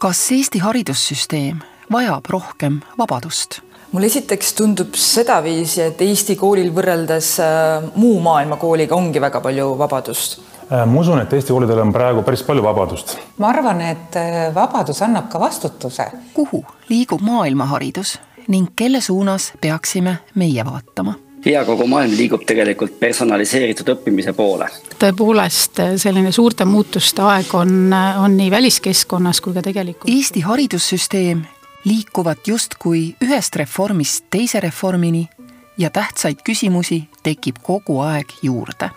[0.00, 1.58] kas Eesti haridussüsteem
[1.92, 3.60] vajab rohkem vabadust?
[3.92, 9.74] mulle esiteks tundub sedaviisi, et Eesti koolil võrreldes äh, muu maailma kooliga ongi väga palju
[9.76, 10.38] vabadust
[10.70, 13.16] äh, ma usun, et Eesti koolidel on praegu päris palju vabadust.
[13.42, 16.08] ma arvan, et äh, vabadus annab ka vastutuse.
[16.34, 18.16] kuhu liigub maailmaharidus
[18.48, 21.18] ning kelle suunas peaksime meie vaatama?
[21.44, 24.68] Ja kogu maailm liigub tegelikult personaliseeritud õppimise poole.
[24.98, 27.92] tõepoolest, selline suurte muutuste aeg on,
[28.24, 30.10] on nii väliskeskkonnas kui ka tegelikult.
[30.10, 31.44] Eesti haridussüsteem
[31.84, 35.28] liikuvad justkui ühest reformist teise reformini
[35.78, 38.90] ja tähtsaid küsimusi tekib kogu aeg juurde.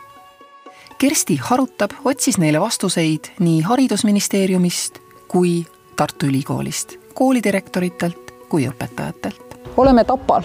[0.98, 9.60] Kersti Harutab otsis neile vastuseid nii Haridusministeeriumist kui Tartu Ülikoolist, koolidirektoritelt kui õpetajatelt.
[9.78, 10.44] oleme Tapal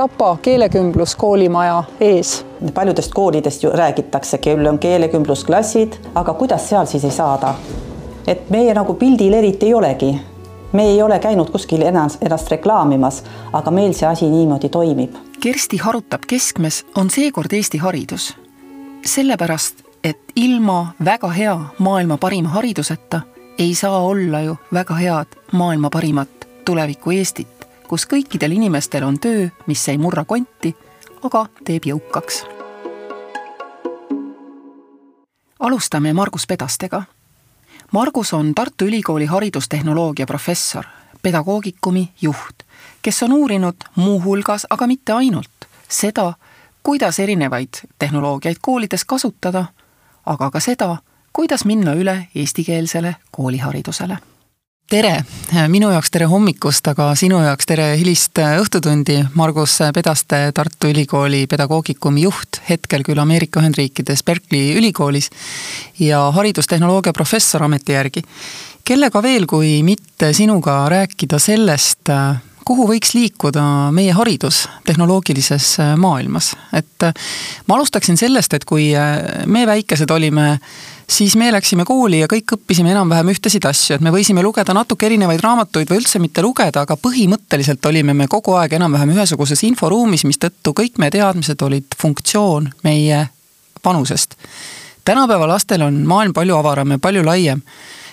[0.00, 2.46] Tapa keelekümbluskoolimaja ees.
[2.74, 7.54] paljudest koolidest ju räägitakse, küll on keelekümblusklassid, aga kuidas seal siis ei saada?
[8.26, 10.20] et meie nagu pildil eriti ei olegi
[10.72, 15.14] me ei ole käinud kuskil ennast, ennast reklaamimas, aga meil see asi niimoodi toimib.
[15.40, 18.36] Kersti Harutab keskmes on seekord Eesti haridus.
[19.06, 23.20] sellepärast, et ilma väga hea maailma parima hariduseta
[23.58, 26.28] ei saa olla ju väga head maailma parimat
[26.64, 27.59] tuleviku Eestit,
[27.90, 30.70] kus kõikidel inimestel on töö, mis ei murra konti,
[31.26, 32.44] aga teeb jõukaks.
[35.60, 37.02] alustame Margus Pedastega
[37.92, 40.84] Margus on Tartu Ülikooli haridustehnoloogia professor,
[41.22, 42.62] pedagoogikumi juht,
[43.02, 46.32] kes on uurinud muuhulgas, aga mitte ainult, seda,
[46.82, 49.64] kuidas erinevaid tehnoloogiaid koolides kasutada,
[50.26, 50.96] aga ka seda,
[51.32, 54.29] kuidas minna üle eestikeelsele kooliharidusele
[54.90, 55.20] tere,
[55.70, 59.20] minu jaoks tere hommikust, aga sinu jaoks tere hilist õhtutundi.
[59.38, 65.30] Margus Pedaste, Tartu Ülikooli pedagoogikumi juht, hetkel küll Ameerika Ühendriikides Berkeley ülikoolis
[66.02, 68.24] ja haridustehnoloogia professor ameti järgi.
[68.84, 72.10] kellega veel, kui mitte sinuga rääkida sellest,
[72.64, 73.62] kuhu võiks liikuda
[73.96, 77.08] meie haridus tehnoloogilises maailmas, et
[77.66, 78.92] ma alustaksin sellest, et kui
[79.46, 80.58] me väikesed olime
[81.10, 85.08] siis me läksime kooli ja kõik õppisime enam-vähem ühtesid asju, et me võisime lugeda natuke
[85.08, 90.24] erinevaid raamatuid või üldse mitte lugeda, aga põhimõtteliselt olime me kogu aeg enam-vähem ühesuguses inforuumis,
[90.28, 93.24] mistõttu kõik meie teadmised olid funktsioon meie
[93.82, 94.36] panusest.
[95.04, 97.62] tänapäeva lastel on maailm palju avaram ja palju laiem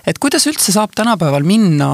[0.08, 1.90] et kuidas üldse saab tänapäeval minna,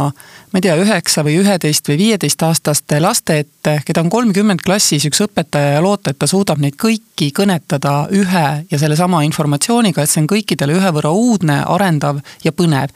[0.54, 5.24] ma ei tea, üheksa või üheteist või viieteistaastaste laste ette, keda on kolmkümmend klassis, üks
[5.26, 10.22] õpetaja ja loota, et ta suudab neid kõiki kõnetada ühe ja sellesama informatsiooniga, et see
[10.22, 12.94] on kõikidele ühe võrra uudne, arendav ja põnev.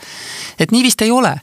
[0.59, 1.37] et nii vist ei ole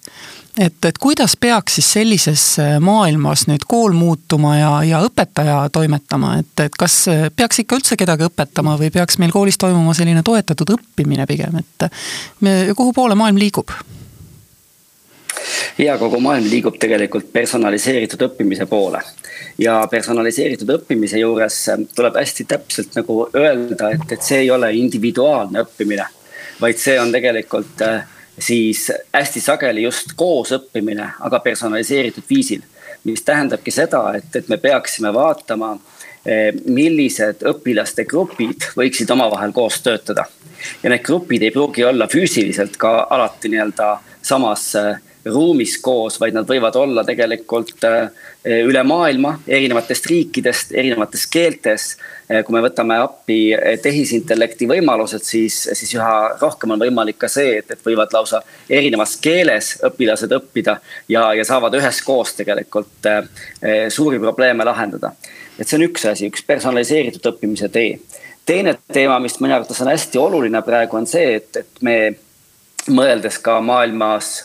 [0.58, 6.36] et, et kuidas peaks siis sellises äh, maailmas nüüd kool muutuma ja, ja õpetaja toimetama,
[6.42, 10.22] et, et kas äh, peaks ikka üldse kedagi õpetama või peaks meil koolis toimuma selline
[10.26, 11.88] toetatud õppimine pigem, et
[12.40, 13.74] me, kuhu poole maailm liigub?
[15.78, 19.02] ja kogu maailm liigub tegelikult personaliseeritud õppimise poole.
[19.58, 24.72] ja personaliseeritud õppimise juures äh, tuleb hästi täpselt nagu öelda, et, et see ei ole
[24.78, 26.06] individuaalne õppimine,
[26.60, 28.04] vaid see on tegelikult äh,
[28.38, 32.62] siis hästi sageli just koos õppimine, aga personaliseeritud viisil.
[33.04, 35.74] mis tähendabki seda, et, et me peaksime vaatama,
[36.26, 40.24] eh, millised õpilaste grupid võiksid omavahel koos töötada.
[40.82, 46.34] ja need grupid ei pruugi olla füüsiliselt ka alati nii-öelda samas eh, ruumis koos, vaid
[46.36, 48.08] nad võivad olla tegelikult äh,
[48.44, 51.86] üle maailma, erinevatest riikidest, erinevates keeltes.
[52.28, 57.30] Äh, kui me võtame appi äh, tehisintellekti võimalused, siis, siis üha rohkem on võimalik ka
[57.32, 60.76] see, et, et võivad lausa erinevas keeles õpilased õppida
[61.08, 63.08] ja, ja saavad üheskoos tegelikult
[63.92, 65.12] suuri probleeme lahendada.
[65.58, 67.98] et see on üks asi, üks personaliseeritud õppimise tee.
[68.46, 71.96] teine teema, mis minu arvates on hästi oluline praegu, on see, et, et me
[72.90, 74.42] mõeldes ka maailmas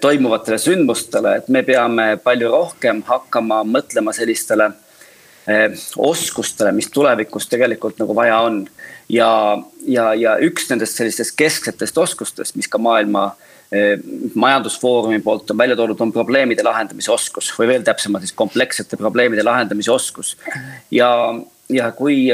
[0.00, 4.68] toimuvatele sündmustele, et me peame palju rohkem hakkama mõtlema sellistele
[5.50, 8.60] eh, oskustele, mis tulevikus tegelikult nagu vaja on.
[9.08, 9.30] ja,
[9.86, 13.24] ja, ja üks nendest sellistest kesksetest oskustest, mis ka maailma
[13.72, 13.98] eh,
[14.34, 19.42] majandusfoorumi poolt on välja toodud, on probleemide lahendamise oskus või veel täpsemalt siis komplekssete probleemide
[19.46, 20.36] lahendamise oskus.
[20.90, 21.10] ja,
[21.68, 22.30] ja kui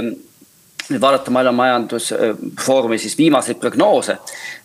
[0.90, 4.16] nüüd vaadata Maailma Majandusfoorumi siis viimaseid prognoose,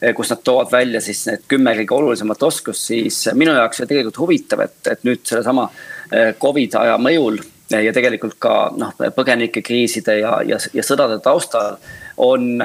[0.01, 3.91] eh, kus nad toovad välja siis need kümme kõige olulisemat oskust, siis minu jaoks oli
[3.91, 5.69] tegelikult huvitav, et, et nüüd sellesama
[6.11, 11.77] eh, Covid aja mõjul eh, ja tegelikult ka noh, põgenikekriiside ja, ja, ja sõdade taustal
[12.17, 12.57] on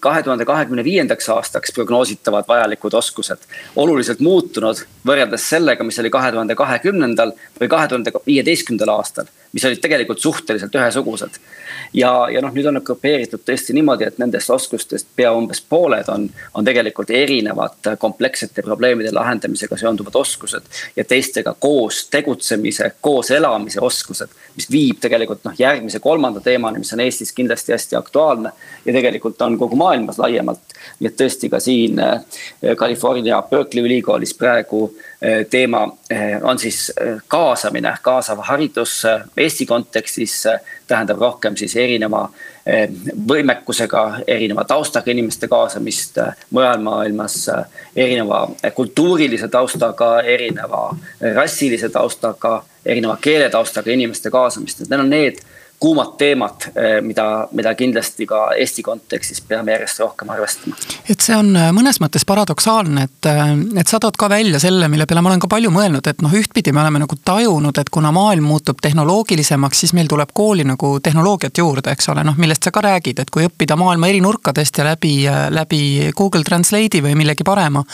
[0.00, 3.44] kahe tuhande kahekümne viiendaks aastaks prognoositavad vajalikud oskused
[3.76, 9.64] oluliselt muutunud võrreldes sellega, mis oli kahe tuhande kahekümnendal või kahe tuhande viieteistkümnendal aastal mis
[9.64, 11.38] olid tegelikult suhteliselt ühesugused.
[11.94, 16.08] ja, ja noh, nüüd on nad grupeeritud tõesti niimoodi, et nendest oskustest pea umbes pooled
[16.10, 20.66] on, on tegelikult erinevad komplekssete probleemide lahendamisega seonduvad oskused.
[20.96, 26.92] ja teistega koos tegutsemise, koos elamise oskused, mis viib tegelikult noh, järgmise kolmanda teemani, mis
[26.92, 28.52] on Eestis kindlasti hästi aktuaalne.
[28.84, 30.78] ja tegelikult on kogu maailmas laiemalt.
[30.98, 32.24] nii et tõesti ka siin äh,
[32.76, 34.88] California Berkeley ülikoolis praegu
[35.50, 35.82] teema
[36.12, 36.92] äh, on siis
[37.28, 39.02] kaasamine, kaasav haridus
[39.36, 40.42] Eesti kontekstis
[40.86, 42.28] tähendab rohkem siis erineva
[43.28, 46.16] võimekusega, erineva taustaga inimeste kaasamist
[46.50, 47.34] mujal maailmas,
[47.96, 50.86] erineva kultuurilise taustaga, erineva
[51.34, 55.44] rassilise taustaga, erineva keeletaustaga inimeste kaasamist, et need on need
[55.84, 60.76] kuumad teemad, eh, mida, mida kindlasti ka Eesti kontekstis peame järjest rohkem arvestama.
[61.10, 63.42] et see on eh, mõnes mõttes paradoksaalne, et, eh,
[63.82, 66.32] et sa tood ka välja selle, mille peale ma olen ka palju mõelnud, et noh,
[66.32, 70.94] ühtpidi me oleme nagu tajunud, et kuna maailm muutub tehnoloogilisemaks, siis meil tuleb kooli nagu
[71.04, 74.80] tehnoloogiat juurde, eks ole, noh, millest sa ka räägid, et kui õppida maailma eri nurkadest
[74.80, 75.12] ja läbi,
[75.52, 75.82] läbi
[76.16, 77.84] Google Translate'i või millegi parema,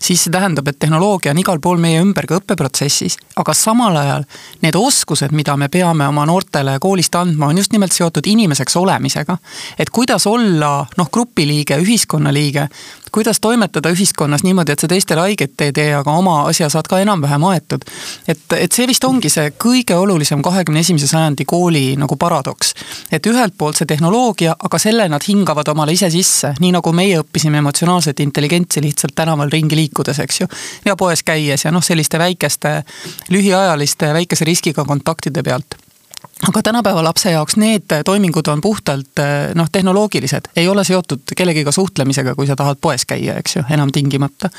[0.00, 4.24] siis see tähendab, et tehnoloogia on igal pool meie ümber ka õppeprotsessis, aga samal ajal
[4.64, 8.76] need oskused, mida me peame oma noortele koolist andma, andma, on just nimelt seotud inimeseks
[8.76, 9.38] olemisega.
[9.78, 12.68] et kuidas olla noh, grupiliige, ühiskonnaliige,
[13.12, 16.98] kuidas toimetada ühiskonnas niimoodi, et sa teistele haiget ei tee, aga oma asja saad ka
[17.00, 17.84] enam-vähem aetud.
[18.28, 22.74] et, et see vist ongi see kõige olulisem kahekümne esimese sajandi kooli nagu paradoks.
[23.10, 27.22] et ühelt poolt see tehnoloogia, aga selle nad hingavad omale ise sisse, nii nagu meie
[27.22, 30.50] õppisime emotsionaalset intelligentsi lihtsalt tänaval ringi liikudes, eks ju.
[30.84, 32.76] ja poes käies ja noh, selliste väikeste,
[33.32, 35.85] lühiajaliste, väikese riskiga kontaktide pealt
[36.48, 39.22] aga tänapäeva lapse jaoks need toimingud on puhtalt
[39.54, 43.92] noh, tehnoloogilised, ei ole seotud kellegiga suhtlemisega, kui sa tahad poes käia, eks ju, enam
[43.92, 44.50] tingimata.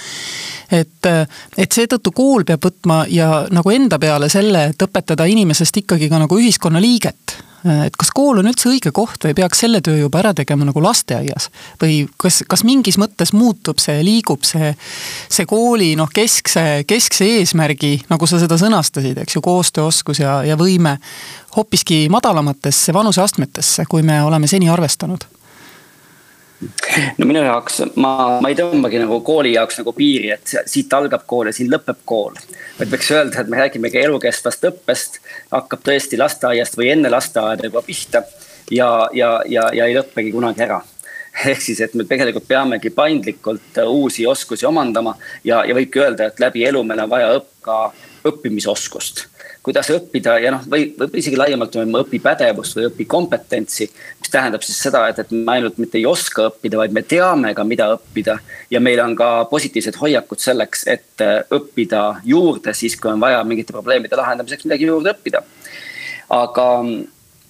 [0.71, 1.09] et,
[1.57, 6.23] et seetõttu kool peab võtma ja nagu enda peale selle, et õpetada inimesest ikkagi ka
[6.25, 10.33] nagu ühiskonnaliiget et kas kool on üldse õige koht või peaks selle töö juba ära
[10.37, 11.49] tegema nagu lasteaias?
[11.81, 14.73] või kas, kas mingis mõttes muutub see, liigub see,
[15.29, 20.59] see kooli noh, keskse, keskse eesmärgi, nagu sa seda sõnastasid, eks ju, koostööoskus ja, ja
[20.59, 20.97] võime
[21.55, 25.25] hoopiski madalamatesse vanuseastmetesse, kui me oleme seni arvestanud
[27.17, 31.27] no minu jaoks ma, ma ei tõmbagi nagu kooli jaoks nagu piiri, et siit algab
[31.29, 32.37] kool ja siin lõpeb kool.
[32.79, 35.21] vaid võiks öelda, et me räägimegi elukestvast õppest,
[35.53, 38.23] hakkab tõesti lasteaiast või enne lasteaeda juba pihta
[38.71, 40.81] ja, ja, ja, ja ei lõppegi kunagi ära
[41.45, 45.13] ehk siis, et me tegelikult peamegi paindlikult uusi oskusi omandama
[45.43, 47.57] ja, ja võibki öelda, et läbi elu meil on vaja õppida
[48.25, 49.27] õppimisoskust
[49.67, 53.89] kuidas õppida ja noh, või, või isegi laiemalt õpipädevust või õpikompetentsi.
[54.21, 57.51] mis tähendab siis seda, et, et me ainult mitte ei oska õppida, vaid me teame
[57.55, 58.37] ka, mida õppida.
[58.71, 63.43] ja meil on ka positiivsed hoiakud selleks, et äh, õppida juurde siis, kui on vaja
[63.43, 65.43] mingite probleemide lahendamiseks midagi juurde õppida.
[66.29, 66.67] aga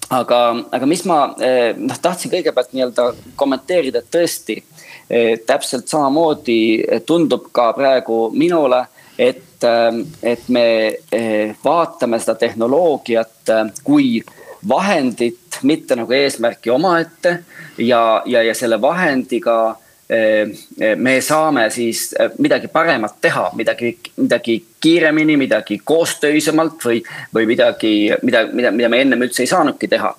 [0.10, 0.42] aga,
[0.74, 6.62] aga mis ma äh, noh, tahtsin kõigepealt nii-öelda kommenteerida, et tõesti äh, täpselt samamoodi
[7.06, 8.88] tundub ka praegu minule,
[9.18, 14.24] et et, ähm, et me eh, vaatame seda tehnoloogiat äh, kui
[14.68, 17.40] vahendit, mitte nagu eesmärki omaette
[17.78, 19.75] ja, ja, ja selle vahendiga
[20.10, 20.48] eh,
[20.96, 27.02] me saame siis midagi paremat teha, midagi, midagi kiiremini, midagi koostöisemalt või,
[27.34, 27.94] või midagi,
[28.24, 30.13] mida, mida, mida me ennem üldse ei saanudki teha.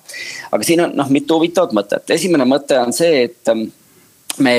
[0.51, 2.15] aga siin on noh, mitu huvitavat mõtet.
[2.15, 3.69] esimene mõte on see, et ähm,
[4.39, 4.55] me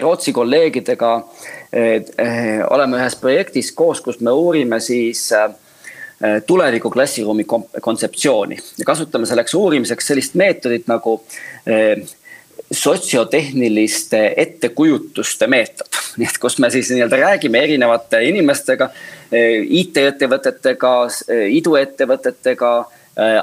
[0.00, 1.16] Rootsi kolleegidega
[1.63, 1.63] Eh,
[2.70, 7.46] oleme ühes projektis koos, kus me uurime siis eh, tuleviku klassiruumi
[7.82, 11.16] kontseptsiooni ja kasutame selleks uurimiseks sellist meetodit nagu
[11.66, 12.04] eh,
[12.70, 15.90] sotsiotehniliste ettekujutuste meetod.
[16.18, 18.88] nii et kus me siis nii-öelda räägime erinevate inimestega,
[19.34, 20.92] IT-ettevõtetega,
[21.50, 22.70] iduettevõtetega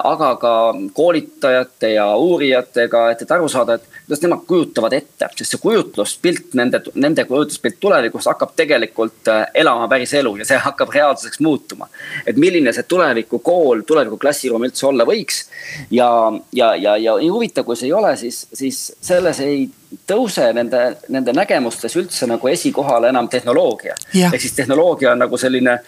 [0.04, 5.56] aga ka koolitajate ja uurijatega, et, et aru saada, et kuidas nemad kujutavad ette, sest
[5.56, 10.92] see kujutluspilt, nende, nende kujutluspilt tulevikust hakkab tegelikult äh, elama päris elu ja see hakkab
[10.92, 11.88] reaalsuseks muutuma.
[12.28, 15.46] et milline see tulevikukool, tuleviku klassiruum üldse olla võiks.
[15.92, 16.10] ja,
[16.54, 19.70] ja, ja, ja nii huvitav, kui see ei ole, siis, siis selles ei
[20.08, 23.96] tõuse nende, nende nägemustes üldse nagu esikohale enam tehnoloogia.
[24.26, 25.80] ehk siis tehnoloogia on nagu selline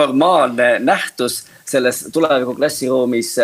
[0.00, 3.36] normaalne nähtus selles tuleviku klassiruumis.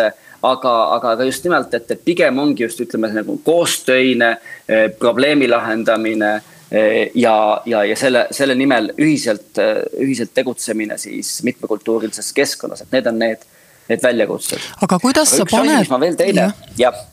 [0.45, 4.35] aga, aga, aga just nimelt, et, pigem ongi just ütleme nagu koostöine,
[4.69, 6.35] eh, probleemi lahendamine
[6.71, 9.57] eh, ja, ja, ja selle, selle nimel ühiselt,
[9.97, 13.49] ühiselt tegutsemine siis mitmekultuurilises keskkonnas, et need on need,
[13.89, 14.69] need väljakutsed.
[14.85, 15.89] aga kuidas aga sa paned?
[15.89, 17.05] ma veel teine, jah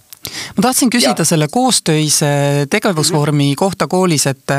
[0.57, 1.27] ma tahtsin küsida ja.
[1.27, 3.59] selle koostöise tegevusvormi mm -hmm.
[3.59, 4.51] kohta koolis, et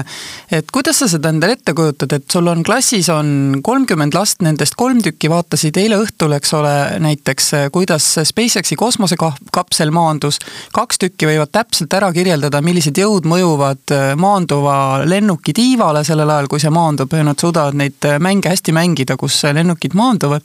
[0.52, 4.76] et kuidas sa seda endale ette kujutad, et sul on klassis on kolmkümmend last, nendest
[4.76, 10.40] kolm tükki vaatasid eile õhtul, eks ole, näiteks kuidas SpaceXi kosmosekapsel maandus,
[10.74, 16.60] kaks tükki võivad täpselt ära kirjeldada, millised jõud mõjuvad maanduva lennuki tiivale sellel ajal, kui
[16.60, 20.44] see maandub ja nad suudavad neid mänge hästi mängida, kus lennukid maanduvad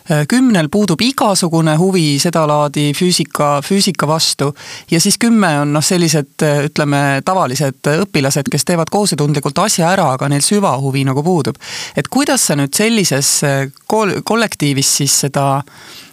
[0.27, 4.51] kümnel puudub igasugune huvi sedalaadi füüsika, füüsika vastu.
[4.91, 10.11] Ja siis kümme on noh, sellised äh, ütleme, tavalised õpilased, kes teevad kohusetundlikult asja ära,
[10.15, 11.57] aga neil süvahuvi nagu puudub.
[11.95, 15.63] et kuidas sa nüüd sellises äh, kool, kollektiivis siis seda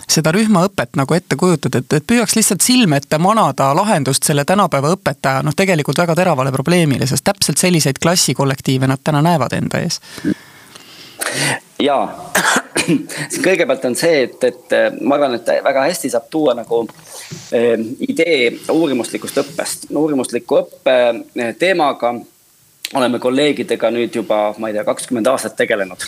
[0.09, 4.95] seda rühmaõpet nagu ette kujutad, et, et püüaks lihtsalt silme ette manada lahendust selle tänapäeva
[4.97, 10.00] õpetaja noh, tegelikult väga teravale probleemile, sest täpselt selliseid klassikollektiive nad täna näevad enda ees.
[11.78, 12.33] Jaa,
[13.47, 16.83] kõigepealt on see, et, et äh, ma arvan, et väga hästi saab tuua nagu
[17.54, 17.75] äh,
[18.09, 22.14] idee uurimuslikust õppest, uurimusliku õppe äh, teemaga
[22.95, 26.04] oleme kolleegidega nüüd juba, ma ei tea, kakskümmend aastat tegelenud.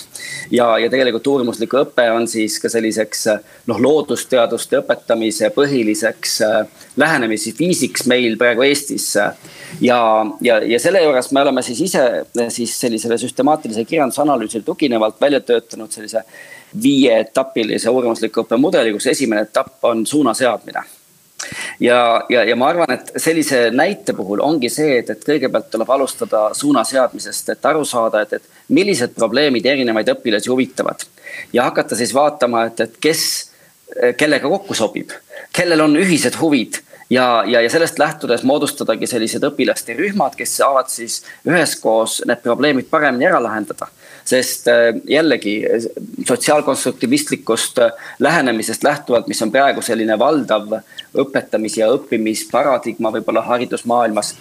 [0.51, 3.27] ja, ja tegelikult uurimuslik õpe on siis ka selliseks
[3.69, 9.13] noh, loodusteaduste õpetamise põhiliseks äh, lähenemisviisiks meil praegu Eestis.
[9.81, 9.99] ja,
[10.41, 12.07] ja, ja selle juures me oleme siis ise
[12.49, 16.25] siis sellisele süstemaatilise kirjandusanalüüsile tuginevalt välja töötanud sellise
[16.83, 20.87] viieetapilise uurimusliku õppe mudeli, kus esimene etapp on suuna seadmine
[21.80, 25.90] ja, ja, ja ma arvan, et sellise näite puhul ongi see, et, et kõigepealt tuleb
[25.90, 31.07] alustada suuna seadmisest, et aru saada, et, et millised probleemid erinevaid õpilasi huvitavad.
[31.52, 33.25] ja hakata siis vaatama, et, et kes,
[34.16, 35.11] kellega kokku sobib,
[35.52, 40.90] kellel on ühised huvid ja, ja, ja sellest lähtudes moodustadagi sellised õpilaste rühmad, kes saavad
[40.92, 43.90] siis üheskoos need probleemid paremini ära lahendada
[44.31, 45.57] sest äh, jällegi
[46.29, 50.81] sotsiaalkonstruktivistlikust äh, lähenemisest lähtuvalt, mis on praegu selline valdav
[51.25, 54.35] õpetamis- ja õppimisparadigma võib-olla haridusmaailmas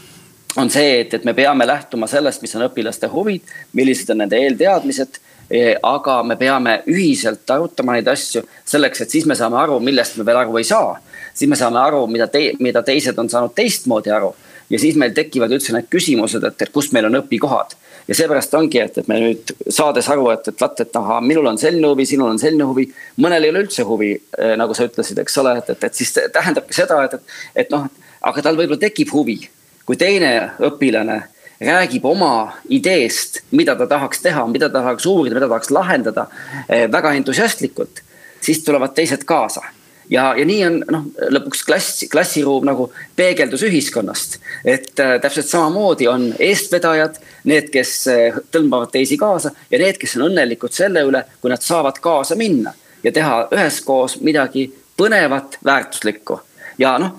[0.58, 3.46] on see, et, et me peame lähtuma sellest, mis on õpilaste huvid,
[3.77, 5.19] millised on nende eelteadmised
[5.50, 10.17] e, aga me peame ühiselt arutama neid asju selleks, et siis me saame aru, millest
[10.17, 10.98] me veel aru ei saa.
[11.34, 14.34] siis me saame aru, mida te, mida teised on saanud teistmoodi aru
[14.69, 17.75] ja siis meil tekivad üldse need küsimused, et, et kus meil on õpikohad
[18.09, 21.45] ja seepärast ongi, et, et me nüüd saades aru, et, et vaat, et ahaa, minul
[21.51, 22.88] on selline huvi, sinul on selline huvi.
[23.21, 26.15] mõnel ei ole üldse huvi, eh, nagu sa ütlesid, eks ole, et, et, et siis
[26.33, 27.35] tähendabki seda, et, et,
[27.65, 27.85] et noh,
[28.25, 29.38] aga tal võib-olla tekib huvi,
[29.85, 30.31] kui teine
[30.65, 31.19] õpilane
[31.59, 32.33] räägib oma
[32.71, 36.29] ideest, mida ta tahaks teha, mida ta tahaks uurida, mida tahaks lahendada
[36.65, 38.01] eh, väga entusiastlikult,
[38.41, 39.67] siis tulevad teised kaasa
[40.09, 44.39] ja, ja nii on noh, lõpuks klass, klassiruum nagu peegeldus ühiskonnast.
[44.65, 50.17] et äh, täpselt samamoodi on eestvedajad, need, kes äh, tõmbavad teisi kaasa ja need, kes
[50.17, 52.73] on õnnelikud selle üle, kui nad saavad kaasa minna
[53.03, 56.41] ja teha üheskoos midagi põnevat, väärtuslikku.
[56.77, 57.15] ja noh,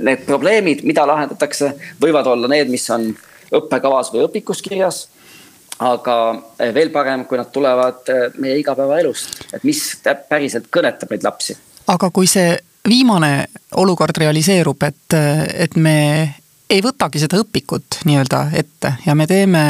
[0.00, 3.12] need probleemid, mida lahendatakse, võivad olla need, mis on
[3.54, 5.06] õppekavas või õpikus kirjas
[5.78, 6.14] aga
[6.58, 9.82] äh, veel parem, kui nad tulevad äh, meie igapäevaelust, et mis
[10.28, 11.54] päriselt kõnetab neid lapsi
[11.88, 12.56] aga kui see
[12.88, 15.16] viimane olukord realiseerub, et,
[15.54, 15.98] et me
[16.68, 19.64] ei võtagi seda õpikut nii-öelda ette ja me teeme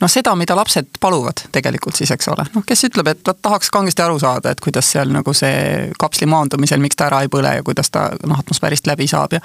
[0.00, 3.70] noh, seda, mida lapsed paluvad tegelikult siis, eks ole, noh, kes ütleb, et vot tahaks
[3.74, 7.54] kangesti aru saada, et kuidas seal nagu see kapsli maandumisel, miks ta ära ei põle
[7.58, 9.42] ja kuidas ta noh, atmosfäärist läbi saab ja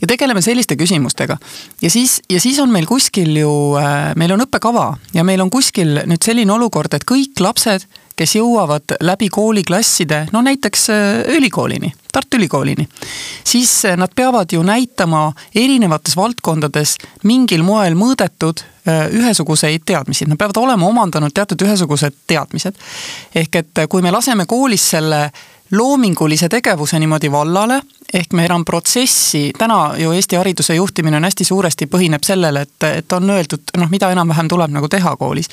[0.00, 1.38] ja tegeleme selliste küsimustega.
[1.82, 5.50] ja siis, ja siis on meil kuskil ju, äh, meil on õppekava ja meil on
[5.50, 7.86] kuskil nüüd selline olukord, et kõik lapsed
[8.20, 12.84] kes jõuavad läbi kooliklasside, no näiteks äh, ülikoolini, Tartu Ülikoolini,
[13.44, 20.40] siis äh, nad peavad ju näitama erinevates valdkondades mingil moel mõõdetud äh, ühesuguseid teadmisi, nad
[20.40, 22.76] peavad olema omandanud teatud ühesugused teadmised.
[23.34, 25.30] ehk et kui me laseme koolis selle
[25.70, 27.80] loomingulise tegevuse niimoodi vallale,
[28.12, 32.88] ehk me enam protsessi, täna ju Eesti hariduse juhtimine on hästi suuresti põhineb sellele, et,
[32.88, 35.48] et on öeldud, noh, mida enam-vähem tuleb nagu teha koolis.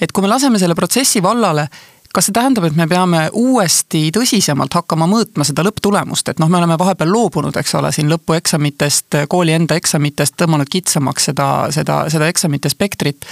[0.00, 1.68] et kui me laseme selle protsessi vallale,
[2.12, 6.58] kas see tähendab, et me peame uuesti tõsisemalt hakkama mõõtma seda lõpptulemust, et noh, me
[6.58, 12.28] oleme vahepeal loobunud, eks ole, siin lõpueksamitest, kooli enda eksamitest, tõmmanud kitsamaks seda, seda, seda
[12.28, 13.24] eksamite spektrit,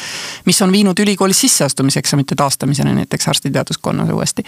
[0.49, 4.45] mis on viinud ülikoolis sisseastumiseksamite taastamiseni näiteks arstiteaduskonnas uuesti.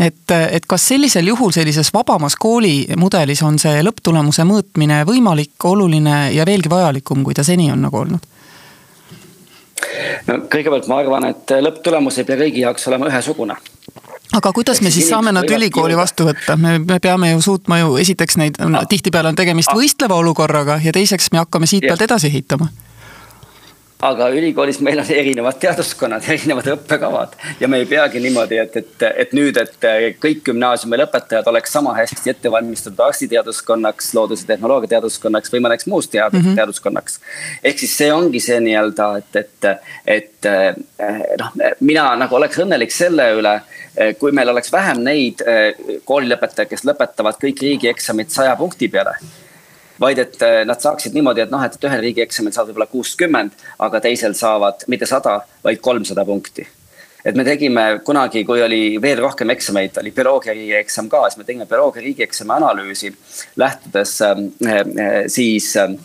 [0.00, 6.46] et, et kas sellisel juhul sellises vabamas koolimudelis on see lõpptulemuse mõõtmine võimalik, oluline ja
[6.46, 8.26] veelgi vajalikum, kui ta seni on nagu olnud?
[10.26, 13.54] no kõigepealt ma arvan, et lõpptulemus ei pea kõigi jaoks olema ühesugune
[14.32, 17.96] aga kuidas me siis saame nad ülikooli vastu võtta, me, me peame ju suutma ju
[18.02, 22.30] esiteks neid no,, tihtipeale on tegemist võistleva olukorraga ja teiseks me hakkame siit pealt edasi
[22.32, 22.68] ehitama
[24.04, 29.04] aga ülikoolis meil on erinevad teaduskonnad, erinevad õppekavad ja me ei peagi niimoodi, et, et,
[29.24, 29.86] et nüüd, et
[30.20, 36.12] kõik gümnaasiumi lõpetajad oleks sama hästi ette valmistatud arstiteaduskonnaks, loodus- ja tehnoloogiateaduskonnaks või mõneks muust
[36.12, 36.60] teadus, mm -hmm.
[36.60, 37.20] teaduskonnaks.
[37.64, 39.70] ehk siis see ongi see nii-öelda, et, et,
[40.06, 40.50] et
[41.40, 43.56] noh, mina nagu oleks õnnelik selle üle,
[44.20, 45.40] kui meil oleks vähem neid
[46.04, 49.16] koolilõpetajaid, kes lõpetavad kõik riigieksamid saja punkti peale
[50.00, 53.54] vaid et äh, nad saaksid niimoodi, et noh, et, ühel riigieksamil saad võib-olla kuuskümmend,
[53.86, 56.66] aga teisel saavad mitte sada, vaid kolmsada punkti.
[57.26, 61.46] Et me tegime kunagi, kui oli veel rohkem eksameid, oli bioloogia riigieksam ka, siis me
[61.48, 63.10] tegime bioloogia riigieksami analüüsi,
[63.58, 65.96] lähtudes äh, äh, siis äh,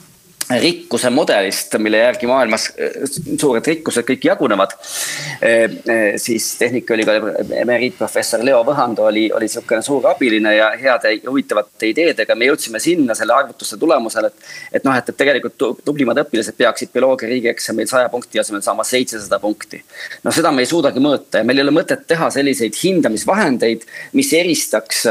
[0.59, 2.95] rikkuse mudelist, mille järgi maailmas äh,
[3.39, 4.73] suured rikkused kõik jagunevad.
[4.73, 11.91] Äh, äh, siis Tehnikaülikooli emeriitprofessor Leo Võhando oli, oli niisugune suur abiline ja heade huvitavate
[11.91, 12.35] ideedega.
[12.35, 16.91] me jõudsime sinna selle arvutuste tulemusel, et, et noh, et, et tegelikult tublimad õpilased peaksid
[16.93, 19.83] bioloogia riigieksamil saja punkti asemel saama seitsesada punkti.
[20.23, 24.33] no seda me ei suudagi mõõta ja meil ei ole mõtet teha selliseid hindamisvahendeid, mis
[24.33, 25.05] eristaks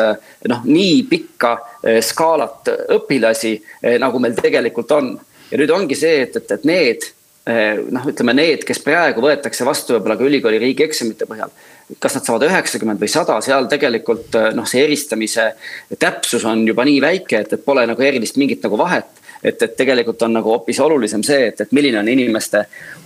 [0.49, 1.57] noh, nii pikka
[2.05, 3.55] skaalat õpilasi,
[4.01, 5.13] nagu meil tegelikult on
[5.51, 7.07] ja nüüd ongi see, et, et, et need
[7.51, 11.53] eh, noh, ütleme need, kes praegu võetakse vastu võib-olla ka ülikooli riigieksamite põhjal.
[11.99, 15.53] kas nad saavad üheksakümmend või sada, seal tegelikult eh, noh, see eristamise
[15.99, 19.77] täpsus on juba nii väike, et, et pole nagu erilist mingit nagu vahet et, et
[19.77, 22.65] tegelikult on nagu hoopis olulisem see, et, et milline on inimeste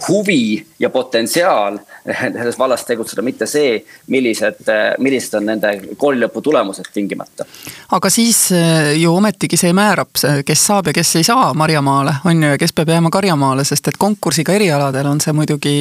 [0.09, 1.79] huvi ja potentsiaal
[2.33, 3.79] selles vallas tegutseda, mitte see,
[4.13, 4.65] millised,
[4.99, 7.47] millised on nende koolilõpu tulemused tingimata.
[7.93, 10.15] aga siis eh, ju ometigi see määrab,
[10.47, 13.89] kes saab ja kes ei saa Marjamaale, on ju, ja kes peab jääma Karjamaale, sest
[13.89, 15.77] et konkursiga erialadel on see muidugi,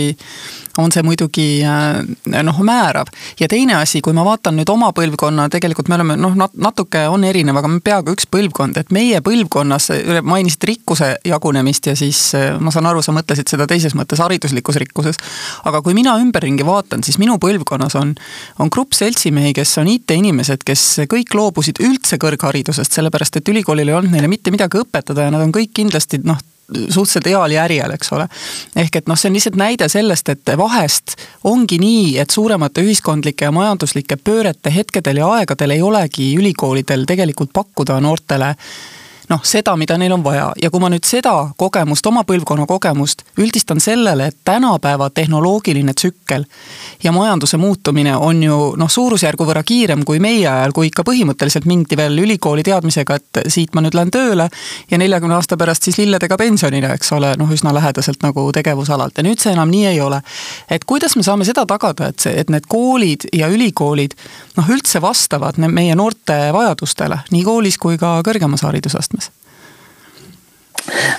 [0.78, 3.10] on see muidugi eh, noh, määrav.
[3.40, 7.24] ja teine asi, kui ma vaatan nüüd oma põlvkonna, tegelikult me oleme noh, natuke on
[7.28, 9.90] erinev, aga peaaegu üks põlvkond, et meie põlvkonnas,
[10.22, 14.22] ma mainisid rikkuse jagunemist ja siis eh, ma saan aru, sa mõtlesid seda teises mõttes
[14.24, 15.22] hariduslikus rikkuses.
[15.70, 18.16] aga kui mina ümberringi vaatan, siis minu põlvkonnas on,
[18.60, 24.00] on grupp seltsimehi, kes on IT-inimesed, kes kõik loobusid üldse kõrgharidusest, sellepärast et ülikoolil ei
[24.00, 28.12] olnud neile mitte midagi õpetada ja nad on kõik kindlasti noh, suhteliselt heal järjel, eks
[28.16, 28.28] ole.
[28.76, 31.16] ehk et noh, see on lihtsalt näide sellest, et vahest
[31.50, 37.54] ongi nii, et suuremate ühiskondlike ja majanduslike pöörete hetkedel ja aegadel ei olegi ülikoolidel tegelikult
[37.54, 38.56] pakkuda noortele
[39.30, 43.24] noh, seda, mida neil on vaja ja kui ma nüüd seda kogemust, oma põlvkonna kogemust
[43.40, 46.46] üldistan sellele, et tänapäeva tehnoloogiline tsükkel
[47.04, 51.68] ja majanduse muutumine on ju noh, suurusjärgu võrra kiirem kui meie ajal, kui ikka põhimõtteliselt
[51.70, 54.50] mindi veel ülikooli teadmisega, et siit ma nüüd lähen tööle
[54.92, 59.28] ja neljakümne aasta pärast siis lilledega pensionile, eks ole, noh, üsna lähedaselt nagu tegevusalalt ja
[59.28, 60.22] nüüd see enam nii ei ole.
[60.70, 64.16] et kuidas me saame seda tagada, et see, et need koolid ja ülikoolid
[64.58, 69.23] noh, üldse vastavad meie noorte vajadustele nii koolis kui ka kõrgemas haridusastmes?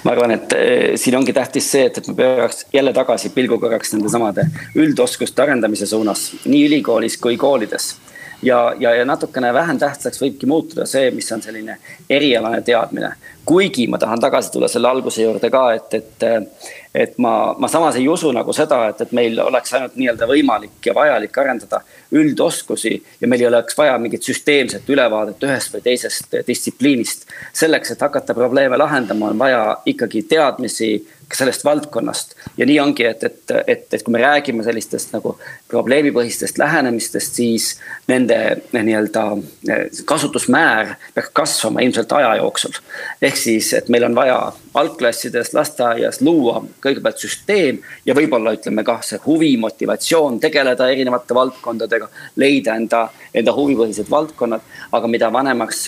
[0.04, 3.58] Ma arvan, et eh, siin ongi tähtis see, et, et me pööraks jälle tagasi pilgu
[3.62, 7.94] korraks nende samade üldoskuste arendamise suunas nii ülikoolis kui koolides.
[8.44, 11.78] Ja, ja, ja natukene vähem tähtsaks võibki muutuda see, mis on selline
[12.10, 13.14] erialane teadmine.
[13.44, 16.24] kuigi ma tahan tagasi tulla selle alguse juurde ka, et, et,
[16.94, 20.86] et ma, ma samas ei usu nagu seda, et, et meil oleks ainult nii-öelda võimalik
[20.86, 26.38] ja vajalik arendada üldoskusi ja meil ei oleks vaja mingit süsteemset ülevaadet ühest või teisest
[26.46, 27.28] distsipliinist.
[27.52, 30.94] selleks, et hakata probleeme lahendama, on vaja ikkagi teadmisi
[31.32, 32.34] sellest valdkonnast.
[32.56, 35.36] ja nii ongi, et, et, et, et kui me räägime sellistest nagu
[35.68, 37.70] probleemipõhistest lähenemistest, siis
[38.06, 38.38] nende
[38.72, 39.24] nii-öelda
[39.68, 42.76] eh, kasutusmäär peaks kasvama ilmselt aja jooksul.
[43.22, 44.38] ehk siis, et meil on vaja
[44.74, 52.08] algklassides, lasteaias luua kõigepealt süsteem ja võib-olla ütleme kah see huvi, motivatsioon tegeleda erinevate valdkondadega,
[52.36, 54.60] leida enda, enda huvipõhised valdkonnad.
[54.92, 55.86] aga mida vanemaks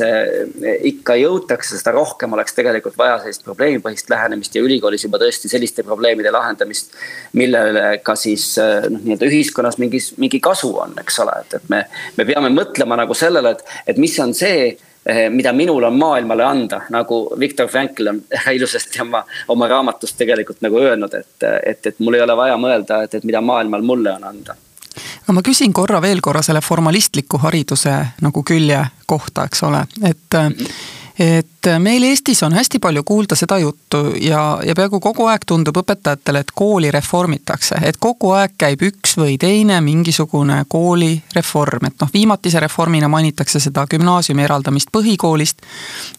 [0.91, 5.85] ikka jõutakse, seda rohkem oleks tegelikult vaja sellist probleemipõhist lähenemist ja ülikoolis juba tõesti selliste
[5.87, 6.95] probleemide lahendamist.
[7.37, 11.85] millele ka siis noh, nii-öelda ühiskonnas mingis, mingi kasu on, eks ole, et, et me,
[12.17, 16.45] me peame mõtlema nagu sellele, et, et mis on see Eh, mida minul on maailmale
[16.45, 18.23] anda, nagu Viktor Frankl on
[18.57, 23.05] ilusasti oma, oma raamatus tegelikult nagu öelnud, et, et, et mul ei ole vaja mõelda,
[23.07, 24.57] et, et mida maailmal mulle on anda
[24.97, 30.41] aga ma küsin korra veel korra selle formalistliku hariduse nagu külje kohta, eks ole, et
[30.43, 35.27] mm -hmm et meil Eestis on hästi palju kuulda seda juttu ja, ja peaaegu kogu
[35.27, 41.89] aeg tundub õpetajatele, et kooli reformitakse, et kogu aeg käib üks või teine mingisugune koolireform,
[41.89, 45.65] et noh, viimatise reformina mainitakse seda gümnaasiumi eraldamist põhikoolist.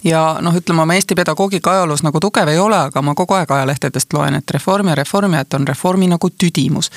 [0.03, 3.51] ja noh, ütleme oma Eesti pedagoogika ajaloos nagu tugev ei ole, aga ma kogu aeg
[3.51, 6.91] ajalehtedest loen, et reform ja reform ja et on reformi nagu tüdimus.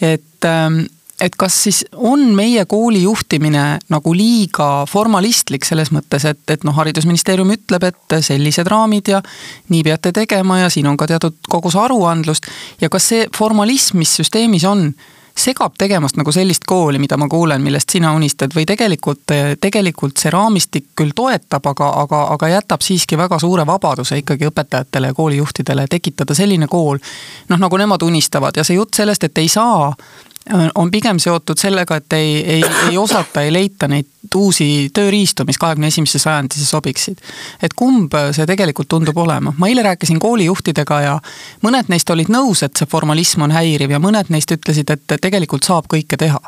[0.00, 0.84] et ähm,
[1.22, 6.74] et kas siis on meie kooli juhtimine nagu liiga formalistlik selles mõttes, et, et noh,
[6.74, 9.22] haridusministeerium ütleb, et sellised raamid ja
[9.70, 12.50] nii peate tegema ja siin on ka teatud kogus aruandlust.
[12.82, 14.88] Ja kas see formalism, mis süsteemis on,
[15.38, 20.32] segab tegemast nagu sellist kooli, mida ma kuulen, millest sina unistad või tegelikult, tegelikult see
[20.32, 25.86] raamistik küll toetab, aga, aga, aga jätab siiski väga suure vabaduse ikkagi õpetajatele ja koolijuhtidele
[25.90, 27.00] tekitada selline kool,
[27.48, 29.92] noh, nagu nemad unistavad ja see jutt sellest, et ei saa
[30.74, 35.58] on pigem seotud sellega, et ei, ei, ei osata, ei leita neid uusi tööriistu, mis
[35.58, 37.20] kahekümne esimesse sajandisse sobiksid.
[37.62, 41.18] et kumb see tegelikult tundub olema, ma eile rääkisin koolijuhtidega ja
[41.62, 45.64] mõned neist olid nõus, et see formalism on häiriv ja mõned neist ütlesid, et tegelikult
[45.68, 46.40] saab kõike teha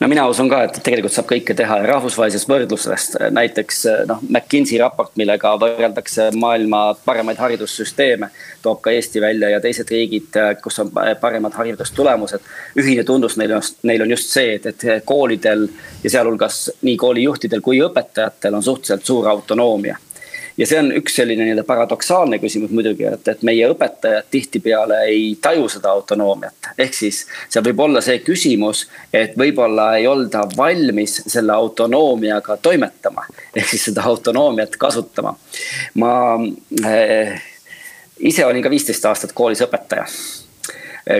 [0.00, 3.78] no mina usun ka, et tegelikult saab kõike teha ja rahvusvahelisest võrdlusest näiteks
[4.10, 8.28] noh, McKinsey raport, millega võrreldakse maailma paremaid haridussüsteeme,
[8.62, 12.44] toob ka Eesti välja ja teised riigid, kus on paremad haridustulemused.
[12.78, 15.68] ühine tunnus neil on, neil on just see, et, et koolidel
[16.04, 19.96] ja sealhulgas nii koolijuhtidel kui õpetajatel on suhteliselt suur autonoomia
[20.56, 25.36] ja see on üks selline nii-öelda paradoksaalne küsimus muidugi, et, et meie õpetajad tihtipeale ei
[25.42, 26.72] taju seda autonoomiat.
[26.78, 33.26] ehk siis seal võib olla see küsimus, et võib-olla ei olda valmis selle autonoomiaga toimetama.
[33.54, 35.36] ehk siis seda autonoomiat kasutama.
[35.94, 36.12] ma
[36.84, 37.42] äh,
[38.18, 40.06] ise olin ka viisteist aastat koolis õpetaja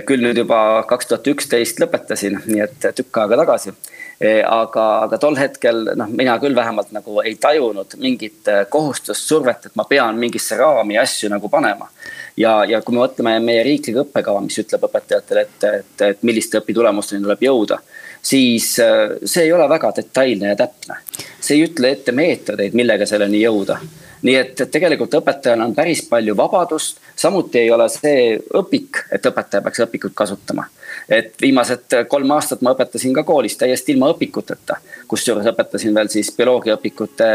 [0.06, 4.01] küll nüüd juba kaks tuhat üksteist lõpetasin, nii et tükk aega tagasi Eh,
[4.46, 9.66] aga, aga tol hetkel noh, mina küll vähemalt nagu ei tajunud mingit eh, kohustust, survet,
[9.66, 11.88] et ma pean mingisse raami asju nagu panema.
[12.36, 16.60] ja, ja kui me mõtleme meie riiklikku õppekava, mis ütleb õpetajatele, et, et, et milliste
[16.60, 17.80] õpitulemusteni tuleb jõuda,
[18.22, 21.00] siis eh, see ei ole väga detailne ja täpne.
[21.40, 23.80] see ei ütle ette meetodeid, millega selleni jõuda
[24.22, 29.64] nii et tegelikult õpetajal on päris palju vabadust, samuti ei ole see õpik, et õpetaja
[29.64, 30.68] peaks õpikut kasutama
[31.08, 34.76] et viimased kolm aastat ma õpetasin ka koolis täiesti ilma õpikuteta.
[35.08, 37.26] kusjuures õpetasin veel siis bioloogiaõpikute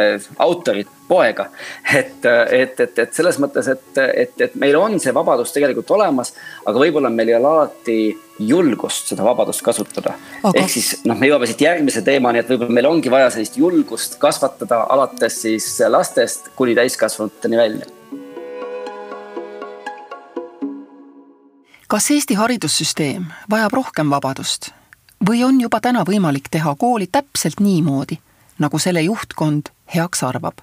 [0.44, 1.50] autorit, poega.
[1.96, 6.34] et, et, et, et selles mõttes, et, et, et meil on see vabadus tegelikult olemas,
[6.66, 8.00] aga võib-olla meil ei ole alati
[8.40, 10.54] julgust seda vabadust kasutada aga....
[10.54, 14.20] ehk siis noh, me jõuame siit järgmise teemani, et võib-olla meil ongi vaja sellist julgust
[14.22, 17.97] kasvatada alates siis lastest kuni täiskasvanuteni välja
[21.88, 24.72] kas Eesti haridussüsteem vajab rohkem vabadust
[25.28, 28.18] või on juba täna võimalik teha kooli täpselt niimoodi,
[28.60, 30.60] nagu selle juhtkond heaks arvab?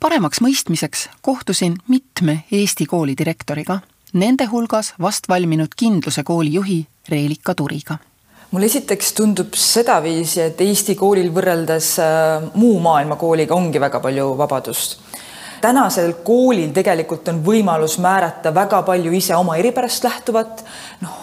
[0.00, 3.80] paremaks mõistmiseks kohtusin mitme Eesti kooli direktoriga,
[4.12, 7.98] nende hulgas vast valminud Kindluse kooli juhi Reelika Turiga
[8.50, 14.32] mulle esiteks tundub sedaviisi, et Eesti koolil võrreldes äh, muu maailma kooliga ongi väga palju
[14.40, 15.07] vabadust
[15.60, 20.64] tänasel koolil tegelikult on võimalus määrata väga palju ise oma eripärast lähtuvat,
[21.00, 21.16] noh,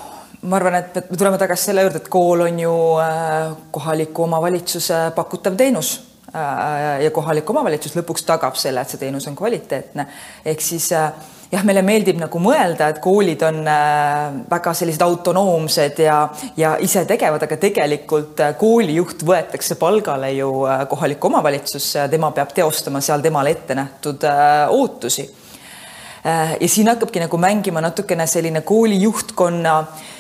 [0.45, 4.99] ma arvan, et me tuleme tagasi selle juurde, et kool on ju äh, kohaliku omavalitsuse
[5.15, 5.95] pakutav teenus
[6.29, 10.07] äh, ja kohalik omavalitsus lõpuks tagab selle, et see teenus on kvaliteetne.
[10.45, 11.11] ehk siis äh,
[11.51, 16.17] jah, meile meeldib nagu mõelda, et koolid on äh, väga sellised autonoomsed ja,
[16.57, 22.53] ja isetegevad, aga tegelikult äh, koolijuht võetakse palgale ju äh, kohalikku omavalitsusse ja tema peab
[22.55, 24.25] teostama seal temale ette nähtud
[24.69, 25.29] ootusi.
[26.25, 30.14] ja siin hakkabki nagu mängima natukene selline kooli juhtkonna äh, Äh,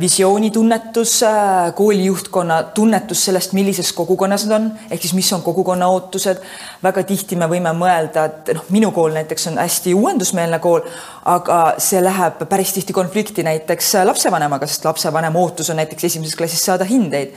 [0.00, 5.88] visioonitunnetus, äh, kooli juhtkonna tunnetus sellest, millises kogukonnas nad on, ehk siis mis on kogukonna
[5.88, 6.42] ootused.
[6.82, 10.82] väga tihti me võime mõelda, et noh, minu kool näiteks on hästi uuendusmeelne kool,
[11.24, 16.64] aga see läheb päris tihti konflikti näiteks lapsevanemaga, sest lapsevanema ootus on näiteks esimeses klassis
[16.64, 17.32] saada hindeid.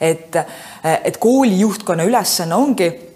[0.00, 0.36] et,
[1.04, 3.11] et kooli juhtkonna ülesanne ongi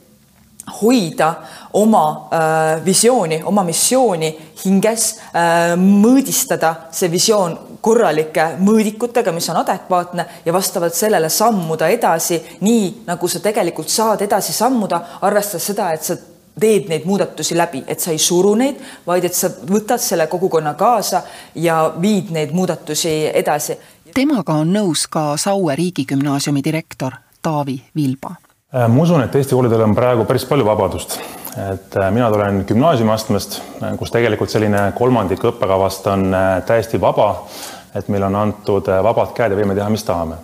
[0.83, 1.35] hoida
[1.72, 4.31] oma äh, visiooni, oma missiooni
[4.64, 12.40] hinges äh,, mõõdistada see visioon korralike mõõdikutega, mis on adekvaatne ja vastavalt sellele sammuda edasi
[12.61, 16.16] nii, nagu sa tegelikult saad edasi sammuda, arvestades seda, et sa
[16.61, 20.74] teed neid muudatusi läbi, et sa ei suru neid, vaid et sa võtad selle kogukonna
[20.74, 21.22] kaasa
[21.62, 23.76] ja viid neid muudatusi edasi.
[24.14, 28.35] temaga on nõus ka Saue riigigümnaasiumi direktor Taavi Vilba
[28.72, 31.20] ma usun, et Eesti koolidel on praegu päris palju vabadust.
[31.57, 36.35] et äh, mina tulen gümnaasiumiastmest, äh, kus tegelikult selline kolmandik õppekavast on
[36.66, 37.46] täiesti vaba,
[37.94, 40.40] et meile on antud vabad käed ja võime teha, mis tahame.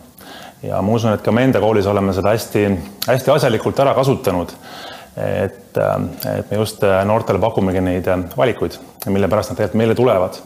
[0.62, 2.64] ja ma usun, et ka me enda koolis oleme seda hästi,
[3.08, 4.54] hästi asjalikult ära kasutanud.
[5.16, 8.06] et, et me just noortele pakumegi neid
[8.36, 10.38] valikuid, mille pärast nad tegelikult meile tulevad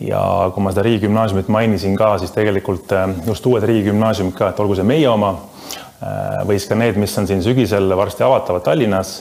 [0.00, 2.90] ja kui ma seda riigigümnaasiumit mainisin ka, siis tegelikult
[3.26, 5.36] just uued riigigümnaasiumid ka, et olgu see meie oma
[5.76, 5.85] Äh,
[6.46, 9.16] või siis ka need, mis on siin sügisel varsti avatavad Tallinnas.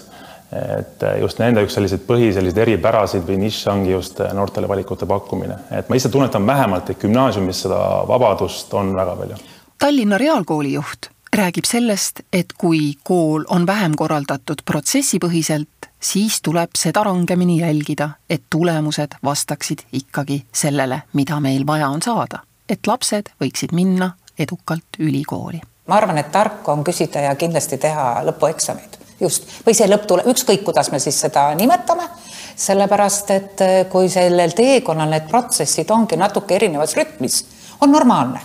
[0.55, 5.57] et just nende üks selliseid põhi selliseid eripärasid või nišš ongi just noortele valikute pakkumine,
[5.71, 9.39] et ma ise tunnetan vähemalt, et gümnaasiumis seda vabadust on väga palju.
[9.79, 17.03] Tallinna Reaalkooli juht räägib sellest, et kui kool on vähem korraldatud protsessipõhiselt, siis tuleb seda
[17.03, 22.39] rangemini jälgida, et tulemused vastaksid ikkagi sellele, mida meil vaja on saada.
[22.69, 25.61] et lapsed võiksid minna edukalt ülikooli.
[25.87, 30.63] Ma arvan, et tark on küsida ja kindlasti teha lõpueksamid just, või see lõpptule, ükskõik,
[30.65, 32.07] kuidas me siis seda nimetame,
[32.55, 37.43] sellepärast et eh, kui sellel teekonnal need protsessid ongi natuke erinevas rütmis,
[37.81, 38.41] on normaalne,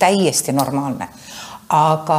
[0.00, 1.08] täiesti normaalne.
[1.70, 2.16] Aga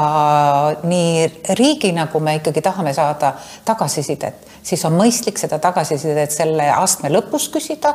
[0.88, 1.26] nii
[1.60, 3.34] riigina, kui me ikkagi tahame saada
[3.68, 7.92] tagasisidet, siis on mõistlik seda tagasisidet selle astme lõpus küsida,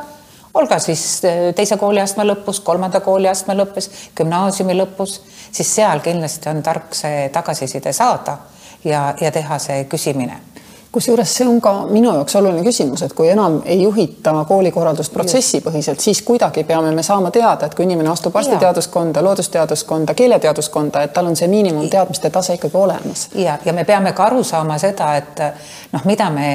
[0.57, 5.19] olgu siis eh, teise kooliastme lõpus, kolmanda kooliastme lõpus, gümnaasiumi lõpus,
[5.51, 8.37] siis seal kindlasti on tark see tagasiside saada
[8.83, 10.41] ja, ja teha see küsimine
[10.91, 16.01] kusjuures see on ka minu jaoks oluline küsimus, et kui enam ei juhita koolikorraldust protsessipõhiselt,
[16.01, 21.29] siis kuidagi peame me saama teada, et kui inimene astub arstiteaduskonda, loodusteaduskonda, keeleteaduskonda, et tal
[21.29, 23.27] on see miinimumteadmiste tase ikkagi olemas.
[23.35, 25.43] ja, ja me peame ka aru saama seda, et
[25.93, 26.49] noh, mida me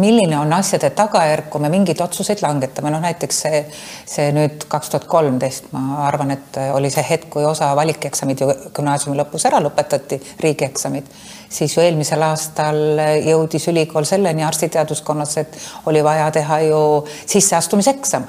[0.00, 3.60] milline on asjade tagajärg, kui me mingeid otsuseid langetame, noh näiteks see,
[4.08, 8.48] see nüüd kaks tuhat kolmteist, ma arvan, et oli see hetk, kui osa valikeksamid ju
[8.76, 11.10] gümnaasiumi lõpus ära lõpetati, riigieksamid,
[11.48, 12.80] siis ju eelmisel aastal
[13.24, 15.58] jõudis ülikool selleni arstiteaduskonnas, et
[15.90, 16.80] oli vaja teha ju
[17.26, 18.26] sisseastumiseksam.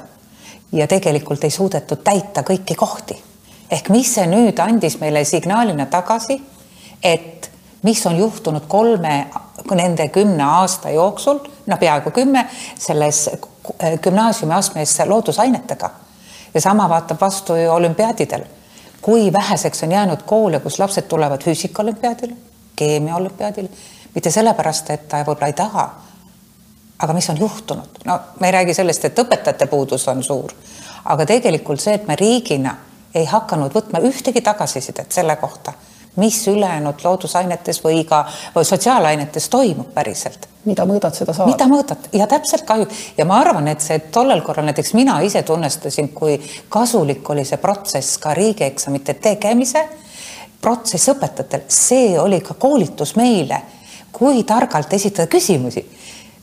[0.72, 3.22] Ja tegelikult ei suudetud täita kõiki kohti.
[3.70, 6.36] ehk mis see nüüd andis meile signaalina tagasi,
[7.02, 7.50] et
[7.86, 9.26] mis on juhtunud kolme
[9.74, 12.46] nende kümne aasta jooksul, no peaaegu kümme,
[12.78, 13.30] selles
[14.02, 15.90] gümnaasiumiastmes loodusainetega.
[16.54, 18.42] ja sama vaatab vastu ju olümpiaadidel.
[19.02, 22.34] kui väheseks on jäänud koole, kus lapsed tulevad füüsikaolümpiaadile,
[22.76, 23.68] keemiaolümpiaadile,
[24.14, 25.88] mitte sellepärast, et ta võib-olla ei taha.
[26.98, 28.02] aga mis on juhtunud?
[28.04, 30.52] no me ei räägi sellest, et õpetajate puudus on suur,
[31.04, 32.76] aga tegelikult see, et me riigina
[33.14, 35.72] ei hakanud võtma ühtegi tagasisidet selle kohta
[36.16, 38.24] mis ülejäänud loodusainetes või ka
[38.54, 40.48] või sotsiaalainetes toimub päriselt.
[40.64, 41.46] mida mõõdad, seda saad.
[41.46, 42.08] mida mõõdad.
[42.12, 42.86] Ja täpselt kahju
[43.18, 47.58] ja ma arvan, et see tollel korral näiteks mina ise tunnestasin, kui kasulik oli see
[47.58, 49.84] protsess ka riigieksamite tegemise
[50.60, 53.60] protsess õpetajatel, see oli ka koolitus meile,
[54.12, 55.84] kui targalt esitada küsimusi.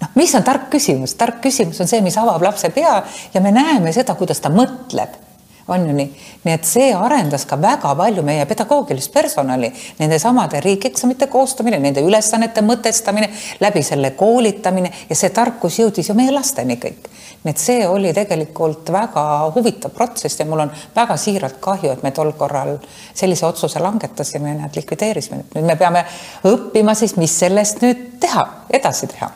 [0.02, 2.96] Noh, mis on tark küsimus, tark küsimus on see, mis avab lapse pea
[3.34, 5.20] ja me näeme seda, kuidas ta mõtleb
[5.68, 6.10] on ju nii,
[6.44, 12.62] nii et see arendas ka väga palju meie pedagoogilist personali, nendesamade riigieksamite koostamine, nende ülesannete
[12.66, 13.30] mõtestamine,
[13.64, 17.10] läbi selle koolitamine ja see tarkus jõudis ju meie lasteni kõik.
[17.44, 19.24] nii et see oli tegelikult väga
[19.56, 22.78] huvitav protsess ja mul on väga siiralt kahju, et me tol korral
[23.14, 25.44] sellise otsuse langetasime ja nad likvideerisime.
[25.56, 26.06] nüüd me peame
[26.44, 29.32] õppima siis, mis sellest nüüd teha, edasi teha.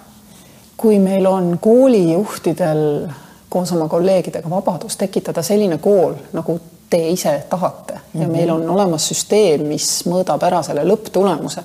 [0.78, 3.08] kui meil on koolijuhtidel
[3.50, 8.32] koos oma kolleegidega vabadus tekitada selline kool, nagu te ise tahate ja mm -hmm.
[8.32, 11.62] meil on olemas süsteem, mis mõõdab ära selle lõpptulemuse,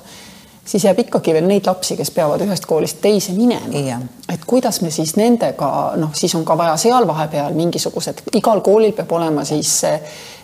[0.65, 4.01] siis jääb ikkagi veel neid lapsi, kes peavad ühest koolist teise minema.
[4.33, 8.93] et kuidas me siis nendega, noh, siis on ka vaja seal vahepeal mingisugused, igal koolil
[8.93, 9.83] peab olema siis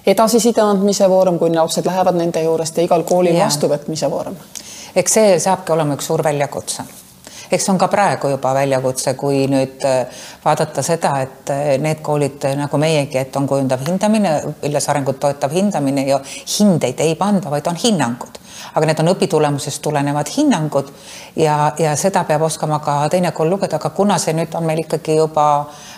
[0.07, 3.45] edasiside andmise vorm, kui lapsed lähevad nende juurest ja igal koolil ja.
[3.45, 4.37] vastuvõtmise vorm.
[4.97, 6.83] eks see saabki olema üks suur väljakutse
[7.51, 12.03] eks see on ka praegu juba väljakutse, kui nüüd äh, vaadata seda, et äh, need
[12.05, 16.21] koolid äh, nagu meiegi, et on kujundav hindamine, õpilase arengut toetav hindamine ja
[16.59, 18.43] hindeid ei panda, vaid on hinnangud.
[18.75, 20.91] Aga need on õpitulemusest tulenevad hinnangud
[21.39, 24.83] ja, ja seda peab oskama ka teine kool lugeda, aga kuna see nüüd on meil
[24.83, 25.47] ikkagi juba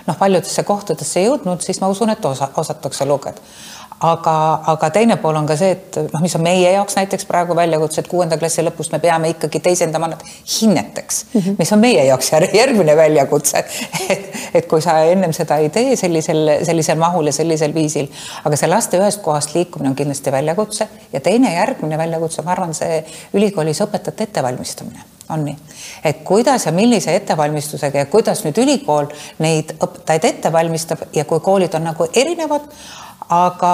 [0.06, 3.40] noh, paljudesse kohtadesse jõudnud, siis ma usun, et osa, osatakse lugeda
[4.00, 4.34] aga,
[4.72, 8.00] aga teine pool on ka see, et noh, mis on meie jaoks näiteks praegu väljakutse,
[8.00, 11.58] et kuuenda klassi lõpus me peame ikkagi teisendama nad hinneteks mm, -hmm.
[11.58, 13.64] mis on meie jaoks järgmine väljakutse.
[14.12, 18.08] et, et kui sa ennem seda ei tee sellisel, sellisel mahul ja sellisel viisil,
[18.44, 22.74] aga see laste ühest kohast liikumine on kindlasti väljakutse ja teine järgmine väljakutse, ma arvan,
[22.74, 25.56] see ülikoolis õpetajate ettevalmistamine on nii,
[26.04, 31.40] et kuidas ja millise ettevalmistusega ja kuidas nüüd ülikool neid õpetajaid ette valmistab ja kui
[31.44, 32.66] koolid on nagu erinevad,
[33.30, 33.72] aga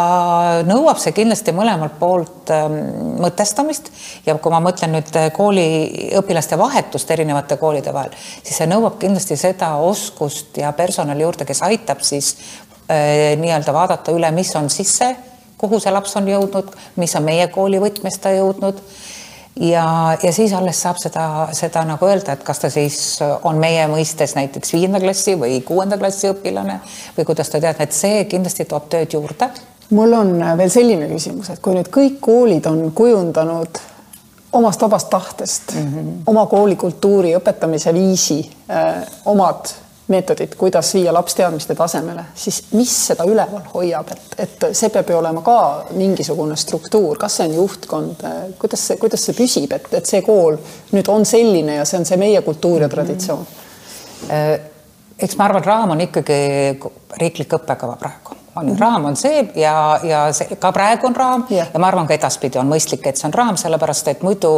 [0.68, 2.76] nõuab see kindlasti mõlemalt poolt ähm,
[3.24, 3.88] mõtestamist.
[4.26, 9.38] Ja kui ma mõtlen nüüd äh, kooliõpilaste vahetust erinevate koolide vahel, siis see nõuab kindlasti
[9.40, 12.34] seda oskust ja personali juurde, kes aitab siis
[12.90, 15.14] äh, nii-öelda vaadata üle, mis on sisse,
[15.56, 18.82] kuhu see laps on jõudnud, mis on meie kooli võtmes ta jõudnud
[19.60, 22.98] ja, ja siis alles saab seda, seda nagu öelda, et kas ta siis
[23.44, 26.80] on meie mõistes näiteks viienda klassi või kuuenda klassi õpilane
[27.16, 29.50] või kuidas ta teab, et see kindlasti toob tööd juurde.
[29.90, 33.80] mul on veel selline küsimus, et kui nüüd kõik koolid on kujundanud
[34.56, 36.12] omast vabast tahtest mm, -hmm.
[36.26, 38.50] oma koolikultuuri õpetamise viisi,
[39.24, 39.72] omad
[40.08, 45.10] meetodid, kuidas viia laps teadmiste tasemele, siis mis seda üleval hoiab, et, et see peab
[45.10, 45.58] ju olema ka
[45.98, 48.22] mingisugune struktuur, kas see on juhtkond,
[48.60, 50.60] kuidas see, kuidas see püsib, et, et see kool
[50.94, 54.30] nüüd on selline ja see on see meie kultuur ja traditsioon mm?
[54.30, 54.72] -hmm.
[55.18, 56.40] eks ma arvan, raam on ikkagi
[57.20, 58.80] riiklik õppekava praegu on mm, -hmm.
[58.80, 61.68] raam on see ja, ja see ka praegu on raam yeah.
[61.72, 64.52] ja ma arvan, ka edaspidi on mõistlik, et see on raam, sellepärast et muidu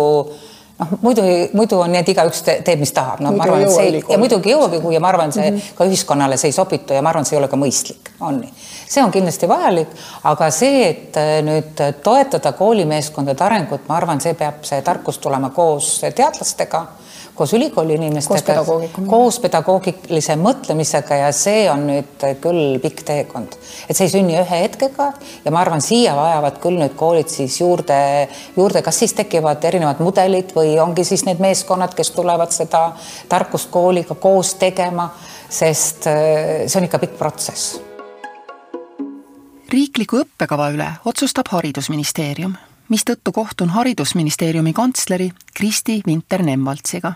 [0.79, 1.23] noh, muidu,
[1.59, 4.19] muidu on nii, et igaüks teeb, mis tahab, no muidu ma arvan, et see ja
[4.21, 5.75] muidugi jõuagi, kui ja ma arvan, see mm -hmm.
[5.79, 8.53] ka ühiskonnale see ei sobitu ja ma arvan, see ei ole ka mõistlik, on nii.
[8.89, 9.89] see on kindlasti vajalik,
[10.25, 15.51] aga see, et äh, nüüd toetada koolimeeskondade arengut, ma arvan, see peab, see tarkus tulema
[15.51, 16.87] koos teadlastega
[17.39, 18.65] koos ülikooli inimestega,
[19.07, 23.55] koos pedagoogilise mõtlemisega ja see on nüüd küll pikk teekond.
[23.89, 25.09] et see ei sünni ühe hetkega
[25.45, 30.03] ja ma arvan, siia vajavad küll nüüd koolid siis juurde, juurde, kas siis tekivad erinevad
[30.03, 32.89] mudelid või ongi siis need meeskonnad, kes tulevad seda
[33.29, 35.11] tarkust kooliga koos tegema,
[35.49, 37.79] sest äh, see on ikka pikk protsess.
[39.69, 42.57] riikliku õppekava üle otsustab Haridusministeerium
[42.89, 47.13] mistõttu kohtun Haridusministeeriumi kantsleri Kristi Vinter-Nemvaltsiga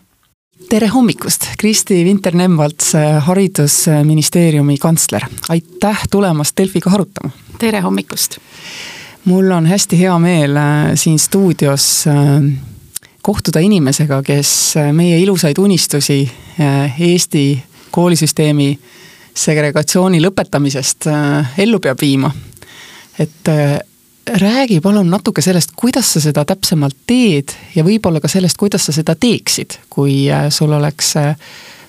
[0.73, 7.31] tere hommikust, Kristi Vinter-Nemvalts, haridusministeeriumi kantsler, aitäh tulemast Delfiga arutama.
[7.59, 8.39] tere hommikust.
[9.25, 12.53] mul on hästi hea meel äh, siin stuudios äh,
[13.23, 16.31] kohtuda inimesega, kes äh, meie ilusaid unistusi
[16.99, 18.79] Eesti koolisüsteemi
[19.35, 21.09] segregatsiooni lõpetamisest
[21.59, 22.31] ellu peab viima.
[23.19, 23.49] et
[24.31, 28.95] räägi palun natuke sellest, kuidas sa seda täpsemalt teed ja võib-olla ka sellest, kuidas sa
[28.95, 31.35] seda teeksid, kui äh, sul oleks äh,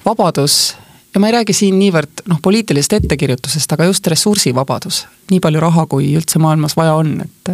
[0.06, 0.76] vabadus
[1.14, 5.06] ja ma ei räägi siin niivõrd noh, poliitilisest ettekirjutusest, aga just ressursivabadus.
[5.32, 7.54] nii palju raha, kui üldse maailmas vaja on, et,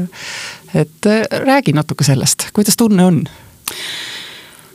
[0.73, 3.23] et äh, räägi natuke sellest, kuidas tunne on?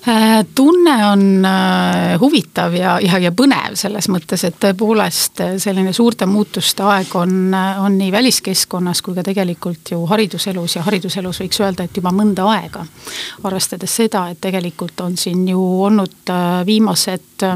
[0.08, 5.94] Äh, tunne on äh, huvitav ja, ja, ja põnev selles mõttes, et tõepoolest äh, selline
[5.96, 11.62] suurte muutuste aeg on, on nii väliskeskkonnas kui ka tegelikult ju hariduselus ja hariduselus võiks
[11.64, 12.84] öelda, et juba mõnda aega.
[13.48, 16.34] arvestades seda, et tegelikult on siin ju olnud
[16.68, 17.48] viimased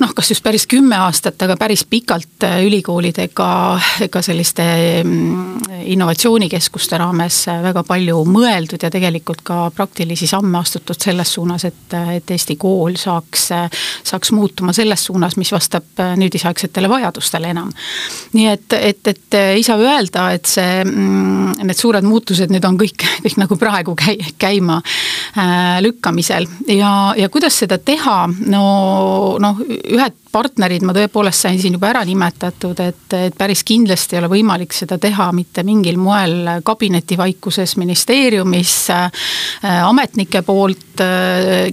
[0.00, 3.48] noh, kas just päris kümme aastat, aga päris pikalt äh, ülikoolidega
[4.12, 4.64] ka selliste
[5.02, 11.64] mm, innovatsioonikeskuste raames äh, väga palju mõeldud ja tegelikult ka praktilisi samme astutud selles suunas,
[11.68, 13.48] et, et Eesti kool saaks,
[14.04, 17.72] saaks muutuma selles suunas, mis vastab äh, nüüdisaegsetele vajadustele enam.
[18.36, 22.76] nii et, et, et ei saa öelda, et see, mm, need suured muutused nüüd on
[22.80, 24.82] kõik, kõik nagu praegu käi-, käima
[25.80, 28.18] lükkamisel ja, ja kuidas seda teha,
[28.52, 28.66] no
[29.40, 34.20] noh ühed partnerid ma tõepoolest sain siin juba ära nimetatud, et, et päris kindlasti ei
[34.20, 39.24] ole võimalik seda teha mitte mingil moel kabinetivaikuses ministeeriumis äh,
[39.86, 41.00] ametnike poolt.
[41.00, 41.70] Äh,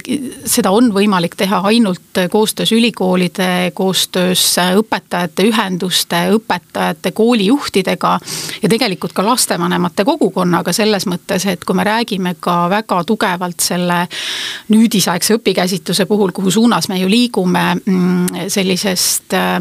[0.47, 8.13] seda on võimalik teha ainult koostöös ülikoolide, koostöös õpetajate ühenduste, õpetajate, koolijuhtidega
[8.61, 14.03] ja tegelikult ka lastevanemate kogukonnaga selles mõttes, et kui me räägime ka väga tugevalt selle
[14.71, 18.02] nüüdisaegse õpikäsitluse puhul, kuhu suunas me ju liigume mm,
[18.47, 19.57] sellisest äh,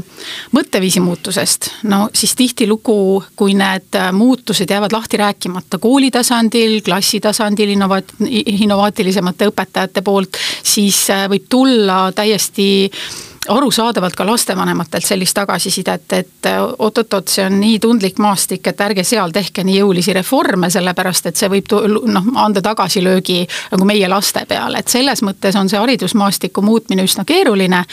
[0.56, 2.96] mõtteviisi muutusest, no siis tihtilugu,
[3.36, 10.40] kui need äh, muutused jäävad lahti rääkimata kooli tasandil, klassi tasandil innovat-, innovaatilisemate õpetajate poolt,
[10.62, 12.90] siis äh, võib tulla täiesti
[13.48, 19.34] arusaadavalt ka lastevanematelt sellist tagasisidet, et oot-oot-oot, see on nii tundlik maastik, et ärge seal
[19.34, 21.74] tehke nii jõulisi reforme, sellepärast et see võib
[22.06, 23.40] noh, anda tagasilöögi
[23.72, 27.84] nagu meie laste peale, et selles mõttes on see haridusmaastiku muutmine üsna keeruline.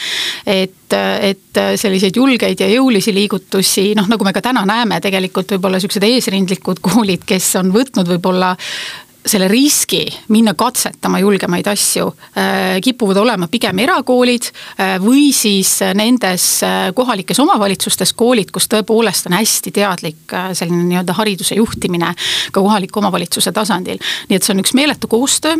[0.46, 5.80] et, et selliseid julgeid ja jõulisi liigutusi, noh nagu me ka täna näeme, tegelikult võib-olla
[5.80, 8.54] siuksed eesrindlikud koolid, kes on võtnud võib-olla
[9.26, 16.46] selle riski minna katsetama julgemaid asju äh, kipuvad olema pigem erakoolid äh, või siis nendes
[16.64, 22.14] äh, kohalikes omavalitsustes koolid, kus tõepoolest on hästi teadlik selline nii-öelda hariduse juhtimine
[22.52, 24.00] ka kohaliku omavalitsuse tasandil.
[24.28, 25.56] nii et see on üks meeletu koostöö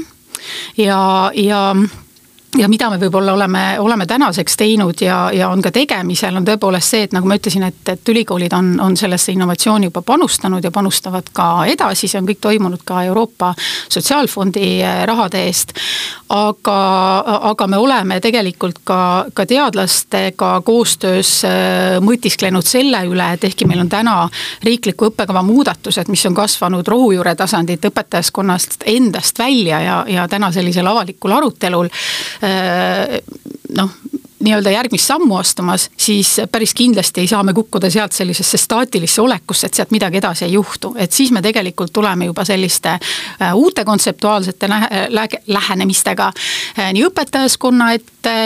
[0.80, 1.00] ja,
[1.36, 1.74] ja
[2.58, 6.94] ja mida me võib-olla oleme, oleme tänaseks teinud ja, ja on ka tegemisel, on tõepoolest
[6.94, 10.72] see, et nagu ma ütlesin, et, et ülikoolid on, on sellesse innovatsiooni juba panustanud ja
[10.74, 15.74] panustavad ka edasi, see on kõik toimunud ka Euroopa Sotsiaalfondi eh, rahade eest.
[16.30, 16.78] aga,
[17.50, 23.84] aga me oleme tegelikult ka, ka teadlastega koostöös eh, mõtisklenud selle üle, et ehkki meil
[23.84, 24.16] on täna
[24.66, 30.86] riikliku õppekava muudatused, mis on kasvanud rohujuure tasandilt õpetajaskonnast endast välja ja, ja täna sellisel
[30.86, 31.90] avalikul arutelul
[32.42, 33.90] noh
[34.40, 39.66] nii-öelda järgmist sammu astumas, siis päris kindlasti ei saa me kukkuda sealt sellisesse staatilisse olekusse,
[39.66, 40.94] et sealt midagi edasi ei juhtu.
[40.98, 44.68] et siis me tegelikult tuleme juba selliste äh, uute kontseptuaalsete
[45.46, 46.32] lähenemistega
[46.78, 48.36] äh, nii õpetajaskonna ette,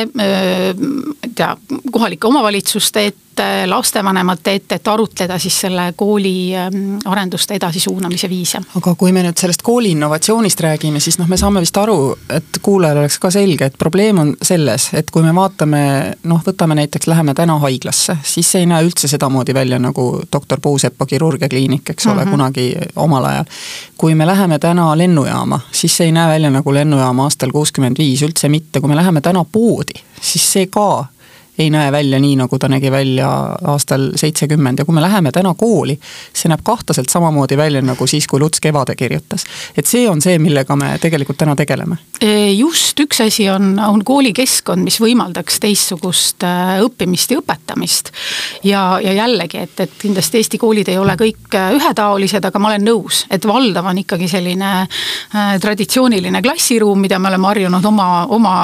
[1.35, 1.57] tea,
[1.92, 8.61] kohalike omavalitsuste ette, ette, lastevanemate ette, et arutleda siis selle kooli ähm, arenduste edasisuunamise viise.
[8.78, 12.61] aga kui me nüüd sellest kooli innovatsioonist räägime, siis noh, me saame vist aru, et
[12.62, 15.84] kuulajal oleks ka selge, et probleem on selles, et kui me vaatame,
[16.24, 20.61] noh, võtame näiteks, läheme täna haiglasse, siis see ei näe üldse sedamoodi välja nagu doktor
[20.61, 22.30] Puusepa kirurgiakliinik, eks ole mm, -hmm.
[22.30, 22.66] kunagi
[22.97, 23.45] omal ajal.
[23.99, 28.22] kui me läheme täna lennujaama, siis see ei näe välja nagu lennujaam aastal kuuskümmend viis,
[28.22, 31.05] üldse mitte, kui me läheme täna poodi, siis see ka
[31.59, 33.28] ei näe välja nii, nagu ta nägi välja
[33.62, 35.94] aastal seitsekümmend ja kui me läheme täna kooli,
[36.34, 39.44] see näeb kahtlaselt samamoodi välja nagu siis, kui Luts Kevade kirjutas.
[39.76, 41.96] et see on see, millega me tegelikult täna tegeleme.
[42.20, 48.11] E, just, üks asi on, on koolikeskkond, mis võimaldaks teistsugust äh, õppimist ja õpetamist.
[48.64, 52.72] ja, ja jällegi, et, et kindlasti Eesti koolid ei ole kõik äh, ühetaolised, aga ma
[52.72, 58.09] olen nõus, et valdav on ikkagi selline äh, traditsiooniline klassiruum, mida me oleme harjunud oma,
[58.34, 58.55] oma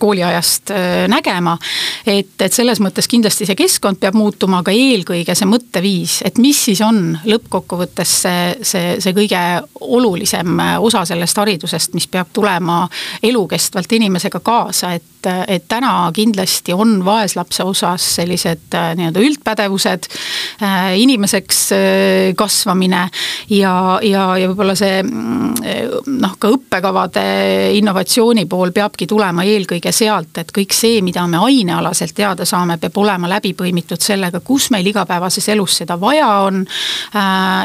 [0.00, 1.58] kooliajast äh, nägema.
[2.06, 6.38] et et, et selles mõttes kindlasti see keskkond peab muutuma, aga eelkõige see mõtteviis, et
[6.42, 9.42] mis siis on lõppkokkuvõttes see, see, see kõige
[9.80, 12.84] olulisem osa sellest haridusest, mis peab tulema
[13.22, 20.08] elukestvalt inimesega kaasa, et et täna kindlasti on vaeslapse osas sellised äh, nii-öelda üldpädevused,
[20.62, 23.08] äh, inimeseks äh, kasvamine
[23.50, 27.24] ja, ja, ja võib-olla see mm, noh, ka õppekavade
[27.78, 32.96] innovatsiooni pool peabki tulema eelkõige sealt, et kõik see, mida me ainealaselt teada saame, peab
[33.02, 36.64] olema läbi põimitud sellega, kus meil igapäevases elus seda vaja on.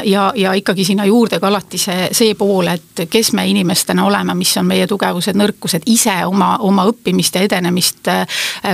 [0.04, 4.34] ja, ja ikkagi sinna juurde ka alati see, see pool, et kes me inimestena oleme,
[4.34, 8.26] mis on meie tugevused, nõrkused, ise oma, oma õppimist ja edenemist äh,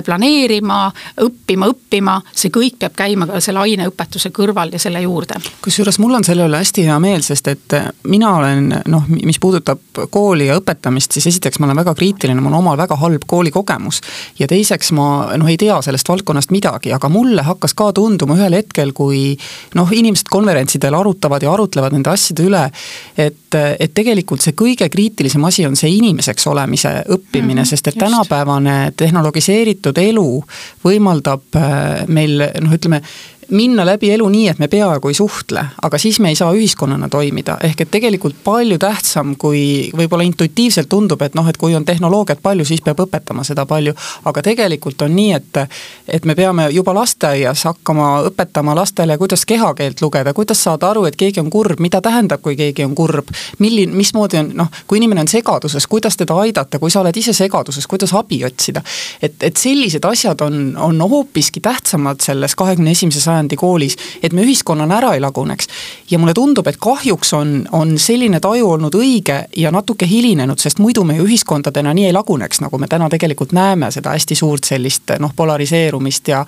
[0.04, 0.82] planeerima,
[1.24, 5.40] õppima, õppima, see kõik peab käima ka selle aineõpetuse kõrval ja selle juurde.
[5.62, 9.38] kusjuures mul on selle üle hästi hea meel, sest et äh, mina olen noh, mis
[9.42, 13.26] puudutab kooli ja õpetamist, siis esiteks ma olen väga kriitiline, mul on omal väga halb
[13.26, 14.00] koolikogemus.
[14.38, 18.56] ja teiseks ma noh, ei tea sellest valdkonnast midagi, aga mulle hakkas ka tunduma ühel
[18.58, 19.36] hetkel, kui
[19.74, 22.62] noh, inimesed konverentsidel arutavad ja arutlevad nende asjade üle,
[23.18, 27.90] et, et tegelikult see kõige kriitilisem asi on see inimeseks olemise õppimine mm, -hmm, sest
[27.90, 30.42] et tänapäeva tänane tehnologiseeritud elu
[30.84, 33.02] võimaldab äh, meil noh, ütleme
[33.50, 37.08] minna läbi elu nii, et me peaaegu ei suhtle, aga siis me ei saa ühiskonnana
[37.08, 41.84] toimida, ehk et tegelikult palju tähtsam, kui võib-olla intuitiivselt tundub, et noh, et kui on
[41.84, 43.94] tehnoloogiat palju, siis peab õpetama seda palju.
[44.24, 45.58] aga tegelikult on nii, et,
[46.08, 51.16] et me peame juba lasteaias hakkama õpetama lastele, kuidas kehakeelt lugeda, kuidas saada aru, et
[51.16, 53.28] keegi on kurb, mida tähendab, kui keegi on kurb.
[53.58, 57.32] milline, mismoodi on noh, kui inimene on segaduses, kuidas teda aidata, kui sa oled ise
[57.32, 58.82] segaduses, kuidas abi otsida.
[59.22, 64.32] et, et sellised asjad on, on hoopiski tähtsamad selles kahekümne esimese sajandi sajandi koolis, et
[64.36, 65.68] me ühiskonnana ära ei laguneks.
[66.10, 70.78] ja mulle tundub, et kahjuks on, on selline taju olnud õige ja natuke hilinenud, sest
[70.78, 74.64] muidu me ju ühiskondadena nii ei laguneks, nagu me täna tegelikult näeme, seda hästi suurt
[74.64, 76.44] sellist noh, polariseerumist ja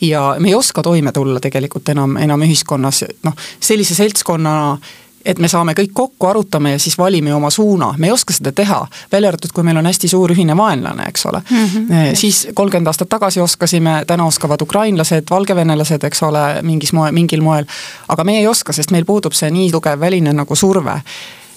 [0.00, 4.76] ja me ei oska toime tulla tegelikult enam, enam ühiskonnas noh, sellise seltskonna
[5.24, 8.52] et me saame kõik kokku, arutame ja siis valime oma suuna, me ei oska seda
[8.52, 8.86] teha.
[9.12, 11.66] välja arvatud, kui meil on hästi suur ühine vaenlane, eks ole mm.
[11.66, 12.14] -hmm.
[12.14, 17.64] siis kolmkümmend aastat tagasi oskasime, täna oskavad ukrainlased, valgevenelased, eks ole, mingis moe, mingil moel.
[18.08, 21.00] aga meie ei oska, sest meil puudub see nii tugev väline nagu surve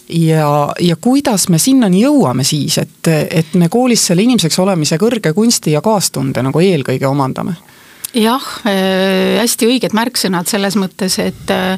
[0.09, 5.33] ja, ja kuidas me sinnani jõuame siis, et, et me koolis selle inimeseks olemise kõrge
[5.33, 7.55] kunsti ja kaastunde nagu eelkõige omandame
[8.21, 11.77] jah äh,, hästi õiged märksõnad selles mõttes, et äh,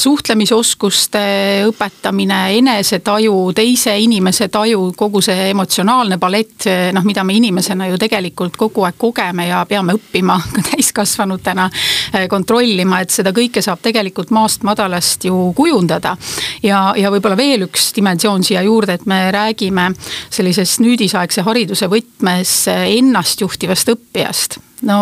[0.00, 1.22] suhtlemisoskuste
[1.68, 8.58] õpetamine, enesetaju, teise inimese taju, kogu see emotsionaalne palett, noh, mida me inimesena ju tegelikult
[8.60, 14.32] kogu aeg kogeme ja peame õppima ka täiskasvanutena äh, kontrollima, et seda kõike saab tegelikult
[14.34, 16.16] maast madalast ju kujundada.
[16.62, 19.90] ja, ja võib-olla veel üks dimensioon siia juurde, et me räägime
[20.30, 24.98] sellisest nüüdisaegse hariduse võtmes ennastjuhtivast õppijast no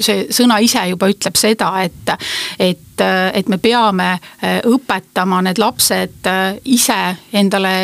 [0.00, 2.12] see sõna ise juba ütleb seda, et,
[2.58, 3.02] et,
[3.34, 6.98] et me peame äh, õpetama need lapsed äh, ise
[7.36, 7.74] endale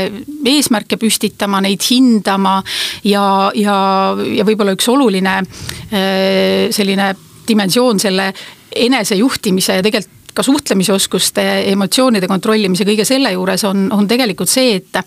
[0.47, 2.59] eesmärke püstitama, neid hindama
[3.05, 3.78] ja, ja,
[4.16, 7.12] ja võib-olla üks oluline äh, selline
[7.47, 8.32] dimensioon selle
[8.76, 14.99] enesejuhtimise ja tegelikult ka suhtlemisoskuste, emotsioonide kontrollimise, kõige selle juures on, on tegelikult see, et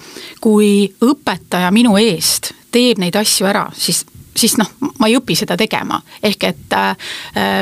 [0.42, 4.02] kui õpetaja minu eest teeb neid asju ära, siis
[4.38, 4.70] siis noh,
[5.00, 6.02] ma ei õpi seda tegema.
[6.24, 7.10] ehk et äh,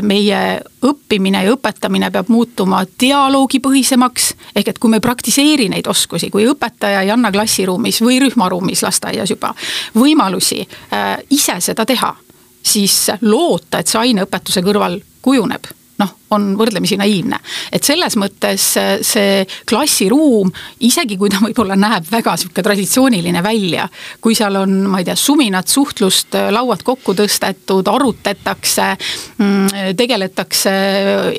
[0.01, 4.33] meie õppimine ja õpetamine peab muutuma dialoogipõhisemaks.
[4.55, 8.83] ehk et kui me ei praktiseeri neid oskusi, kui õpetaja ei anna klassiruumis või rühmaruumis
[8.83, 9.53] lasteaias juba
[9.95, 10.61] võimalusi
[10.93, 12.15] äh, ise seda teha
[12.63, 17.39] siis loota, et see aineõpetuse kõrval kujuneb noh, on võrdlemisi naiivne.
[17.71, 18.63] et selles mõttes
[19.05, 20.51] see klassiruum,
[20.87, 23.87] isegi kui ta võib-olla näeb väga sihuke traditsiooniline välja,
[24.21, 28.89] kui seal on, ma ei tea, suminat, suhtlust, lauad kokku tõstetud, arutletakse,
[29.37, 30.73] mm, tegeletakse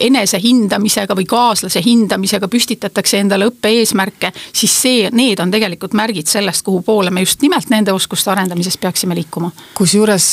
[0.09, 6.82] enesehindamisega või kaaslase hindamisega, püstitatakse endale õppe-eesmärke, siis see, need on tegelikult märgid sellest, kuhu
[6.86, 9.51] poole me just nimelt nende oskuste arendamises peaksime liikuma.
[9.74, 10.28] kusjuures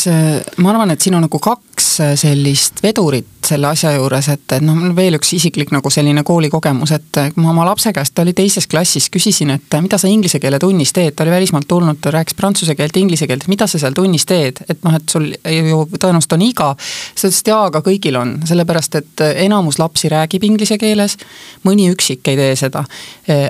[0.57, 4.75] ma arvan, et siin on nagu kaks sellist vedurit selle asja juures, et, et noh,
[4.77, 8.33] mul veel üks isiklik nagu selline koolikogemus, et kui ma oma lapse käest, ta oli
[8.37, 12.13] teises klassis, küsisin, et mida sa inglise keele tunnis teed, ta oli välismaalt tulnud, ta
[12.13, 15.81] rääkis prantsuse keelt, inglise keelt, mida sa seal tunnis teed, et noh, et sul ju
[15.97, 16.71] tõenäoliselt on iga.
[16.77, 21.17] siis ta ütles, et jaa, aga kõigil on, sellepärast et enamus lapsi räägib inglise keeles,
[21.65, 22.85] mõni üksik ei tee seda.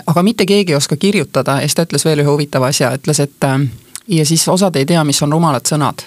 [0.06, 3.20] aga mitte keegi ei oska kirjutada ja siis ta ütles veel ühe huvitava asja, ütles,
[3.20, 3.50] et
[4.08, 6.06] ja siis osad ei tea, mis on rumalad sõnad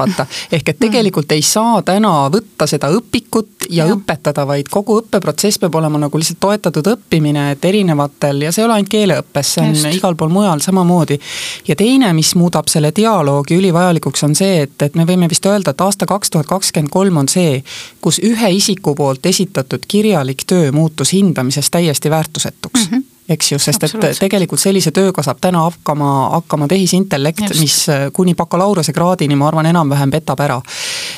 [0.00, 0.26] vaata.
[0.52, 5.60] ehk et tegelikult ei saa täna võtta seda õpikut ja, ja õpetada, vaid kogu õppeprotsess
[5.62, 9.64] peab olema nagu lihtsalt toetatud õppimine, et erinevatel ja see ei ole ainult keeleõppes, see
[9.64, 10.00] on Just.
[10.00, 11.20] igal pool mujal samamoodi.
[11.68, 15.74] ja teine, mis muudab selle dialoogi ülivajalikuks, on see, et, et me võime vist öelda,
[15.74, 17.62] et aasta kaks tuhat kakskümmend kolm on see,
[18.00, 22.96] kus ühe isiku poolt esitatud kirjalik töö muutus hindamises täiesti väärtusetuks mm.
[22.96, 28.08] -hmm eks ju, sest et tegelikult sellise tööga saab täna hakkama, hakkama tehisintellekt, mis äh,
[28.12, 30.60] kuni bakalaureusekraadini, ma arvan, enam-vähem petab ära.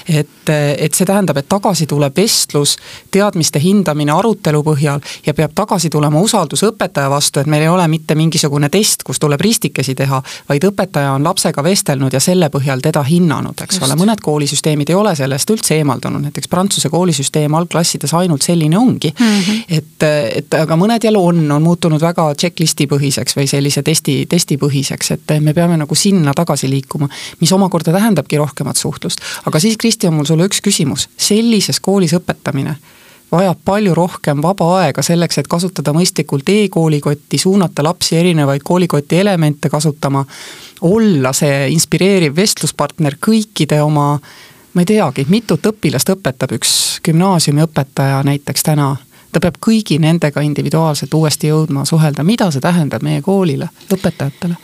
[0.08, 2.76] et, et see tähendab, et tagasi tuleb vestlus,
[3.10, 7.86] teadmiste hindamine arutelu põhjal ja peab tagasi tulema usaldus õpetaja vastu, et meil ei ole
[7.88, 12.82] mitte mingisugune test, kus tuleb ristikesi teha, vaid õpetaja on lapsega vestelnud ja selle põhjal
[12.84, 13.86] teda hinnanud, eks Just.
[13.86, 19.14] ole, mõned koolisüsteemid ei ole sellest üldse eemaldunud, näiteks Prantsuse koolisüsteem algklassides ainult selline ongi
[19.18, 19.40] mm.
[19.40, 19.64] -hmm.
[19.68, 20.08] et,
[20.42, 25.12] et aga mõned jälle on, on muutunud muutunud väga checklist'i põhiseks või sellise testi, testipõhiseks,
[25.12, 27.09] et me peame nagu sinna tagasi liikuma,
[27.40, 29.20] mis omakorda tähendabki rohkemat suhtlust.
[29.46, 32.76] aga siis, Kristi, on mul sulle üks küsimus, sellises koolis õpetamine
[33.32, 39.70] vajab palju rohkem vaba aega selleks, et kasutada mõistlikult e-koolikotti, suunata lapsi erinevaid koolikoti elemente
[39.70, 40.24] kasutama,
[40.82, 44.18] olla see inspireeriv vestluspartner kõikide oma
[44.74, 48.96] ma ei teagi, mitut õpilast õpetab üks gümnaasiumiõpetaja näiteks täna
[49.33, 54.59] ta peab kõigi nendega individuaalselt uuesti jõudma suhelda, mida see tähendab meie koolile, õpetajatele?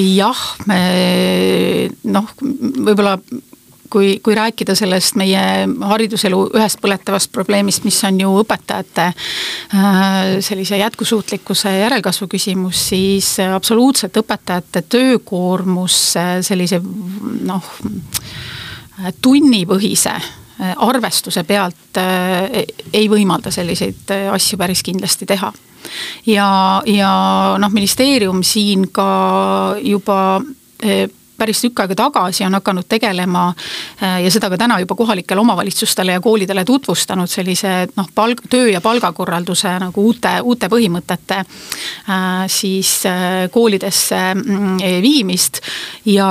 [0.00, 0.80] jah, me
[2.08, 3.18] noh, võib-olla
[3.90, 5.42] kui, kui rääkida sellest meie
[5.92, 9.94] hariduselu ühest põletavast probleemist, mis on ju õpetajate äh,
[10.46, 16.02] sellise jätkusuutlikkuse järelkasvu küsimus, siis absoluutselt õpetajate töökoormus
[16.46, 16.80] sellise
[17.44, 17.74] noh,
[19.20, 20.40] tunnipõhise Äh,
[20.76, 25.52] arvestuse pealt äh, ei võimalda selliseid äh, asju päris kindlasti teha.
[26.26, 26.48] ja,
[26.86, 27.12] ja
[27.58, 30.40] noh, ministeerium siin ka juba
[31.40, 33.46] päris tükk aega tagasi on hakanud tegelema
[34.00, 38.80] ja seda ka täna juba kohalikele omavalitsustele ja koolidele tutvustanud sellise noh, palg, töö ja
[38.84, 41.42] palgakorralduse nagu uute, uute põhimõtete
[42.50, 42.92] siis
[43.52, 45.60] koolidesse mm, viimist.
[46.04, 46.28] ja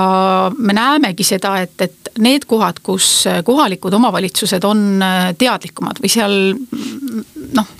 [0.58, 5.04] me näemegi seda, et, et need kohad, kus kohalikud omavalitsused on
[5.38, 6.40] teadlikumad või seal
[7.56, 7.76] noh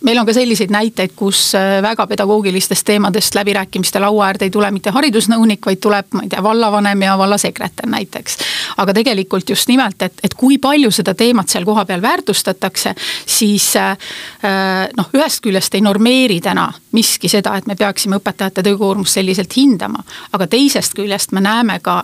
[0.00, 4.70] meil on ka selliseid näiteid, kus äh, väga pedagoogilistest teemadest läbirääkimiste laua äärde ei tule
[4.70, 8.38] mitte haridusnõunik, vaid tuleb, ma ei tea, vallavanem ja vallasekretär näiteks.
[8.76, 12.94] aga tegelikult just nimelt, et, et kui palju seda teemat seal kohapeal väärtustatakse,
[13.26, 18.62] siis äh, äh, noh, ühest küljest ei normeeri täna miski seda, et me peaksime õpetajate
[18.62, 20.04] töökoormust selliselt hindama.
[20.32, 22.02] aga teisest küljest me näeme ka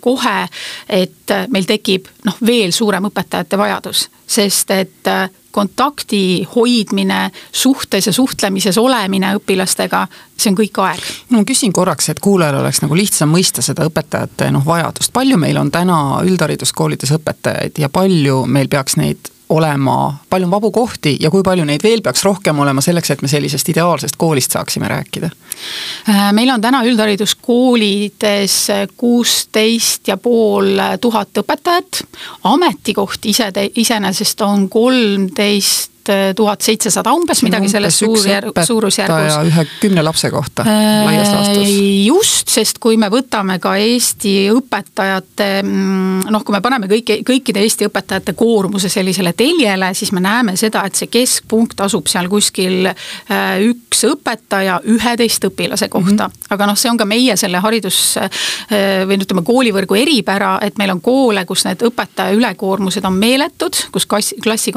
[0.00, 0.48] kohe,
[0.88, 5.12] et meil tekib noh, veel suurem õpetajate vajadus, sest et
[5.52, 10.06] kontakti hoidmine, suhtes ja suhtlemises olemine õpilastega,
[10.36, 11.02] see on kõik aeg.
[11.30, 15.60] ma küsin korraks, et kuulajal oleks nagu lihtsam mõista seda õpetajate noh vajadust, palju meil
[15.60, 21.30] on täna üldhariduskoolides õpetajaid ja palju meil peaks neid olema, palju on vabu kohti ja
[21.30, 25.30] kui palju neid veel peaks rohkem olema selleks, et me sellisest ideaalsest koolist saaksime rääkida?
[26.08, 28.56] Äh, meil on täna üldhariduskoolides
[28.96, 32.02] kuusteist ja pool tuhat õpetajat.
[32.44, 35.91] ametikoht ise, iseenesest on kolmteist
[36.36, 39.38] tuhat seitsesada umbes, midagi selles suurjärg, suurusjärgus.
[39.52, 41.68] ühe kümne lapse kohta laias äh, laastus.
[42.06, 47.62] just, sest kui me võtame ka Eesti õpetajate, mm, noh, kui me paneme kõiki, kõikide
[47.62, 52.90] Eesti õpetajate koormuse sellisele teljele, siis me näeme seda, et see keskpunkt asub seal kuskil
[52.90, 56.32] äh, üks õpetaja üheteist õpilase kohta mm.
[56.32, 56.52] -hmm.
[56.56, 58.00] aga noh, see on ka meie selle haridus
[59.06, 64.06] või ütleme, koolivõrgu eripära, et meil on koole, kus need õpetaja ülekoormused on meeletud, kus
[64.06, 64.72] klassi, klassi,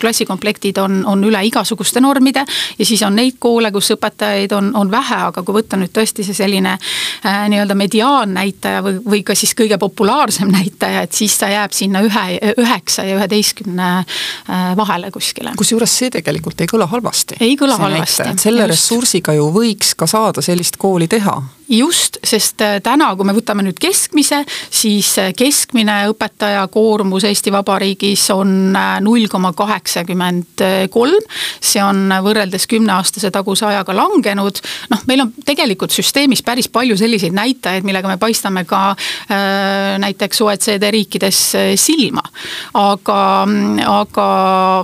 [0.00, 2.44] klassikomplekt aspektid on, on üle igasuguste normide
[2.78, 6.24] ja siis on neid koole, kus õpetajaid on, on vähe, aga kui võtta nüüd tõesti
[6.24, 11.48] see selline äh, nii-öelda mediaannäitaja või, või ka siis kõige populaarsem näitaja, et siis ta
[11.50, 15.54] jääb sinna ühe, üheksa ja üheteistkümne äh, vahele kuskile.
[15.58, 17.40] kusjuures see tegelikult ei kõla halvasti.
[17.40, 18.30] ei kõla halvasti.
[18.38, 18.76] selle Just.
[18.76, 23.64] ressursiga ju võiks ka saada sellist kooli teha just, sest äh, täna, kui me võtame
[23.64, 24.42] nüüd keskmise,
[24.72, 31.24] siis äh, keskmine õpetaja koormus Eesti Vabariigis on äh, null koma kaheksakümmend kolm.
[31.64, 34.60] see on võrreldes kümneaastase taguse ajaga langenud.
[34.92, 40.40] noh, meil on tegelikult süsteemis päris palju selliseid näitajaid, millega me paistame ka äh, näiteks
[40.44, 41.42] OECD riikides
[41.80, 42.24] silma.
[42.74, 43.20] aga,
[43.98, 44.28] aga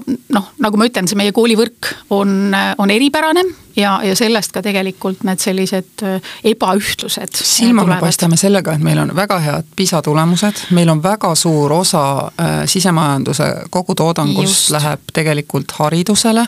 [0.06, 3.44] noh, nagu ma ütlen, see meie koolivõrk on, on eripärane
[3.80, 7.40] ja, ja sellest ka tegelikult need sellised äh, ebaühtlused.
[7.40, 12.04] silmaga paistame sellega, et meil on väga head PISA tulemused, meil on väga suur osa
[12.26, 16.46] äh, sisemajanduse kogutoodangust läheb tegelikult haridusele.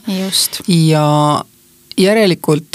[0.69, 1.07] ja
[1.99, 2.72] järelikult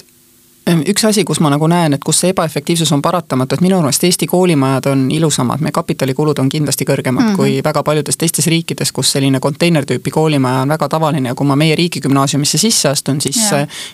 [0.87, 4.03] üks asi, kus ma nagu näen, et kus see ebaefektiivsus on paratamatu, et minu arust
[4.03, 7.35] Eesti koolimajad on ilusamad, meie kapitalikulud on kindlasti kõrgemad mm -hmm.
[7.35, 11.55] kui väga paljudes teistes riikides, kus selline konteinertüüpi koolimaja on väga tavaline ja kui ma
[11.55, 13.37] meie riigigümnaasiumisse sisse astun, siis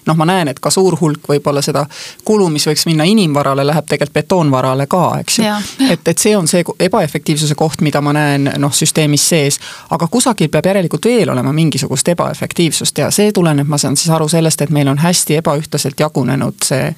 [0.06, 1.86] noh, ma näen, et ka suur hulk võib-olla seda
[2.26, 5.46] kulu, mis võiks minna inimvarale, läheb tegelikult betoonvarale ka, eks ju.
[5.90, 9.60] et, et see on see ebaefektiivsuse koht, mida ma näen noh, süsteemis sees,
[9.90, 14.28] aga kusagil peab järelikult veel olema mingisugust ebaefektiivsust ja see tuleneb, ma saan siis aru
[14.28, 16.92] sellest, et meil on hästi ebaühtlaselt jagunenud see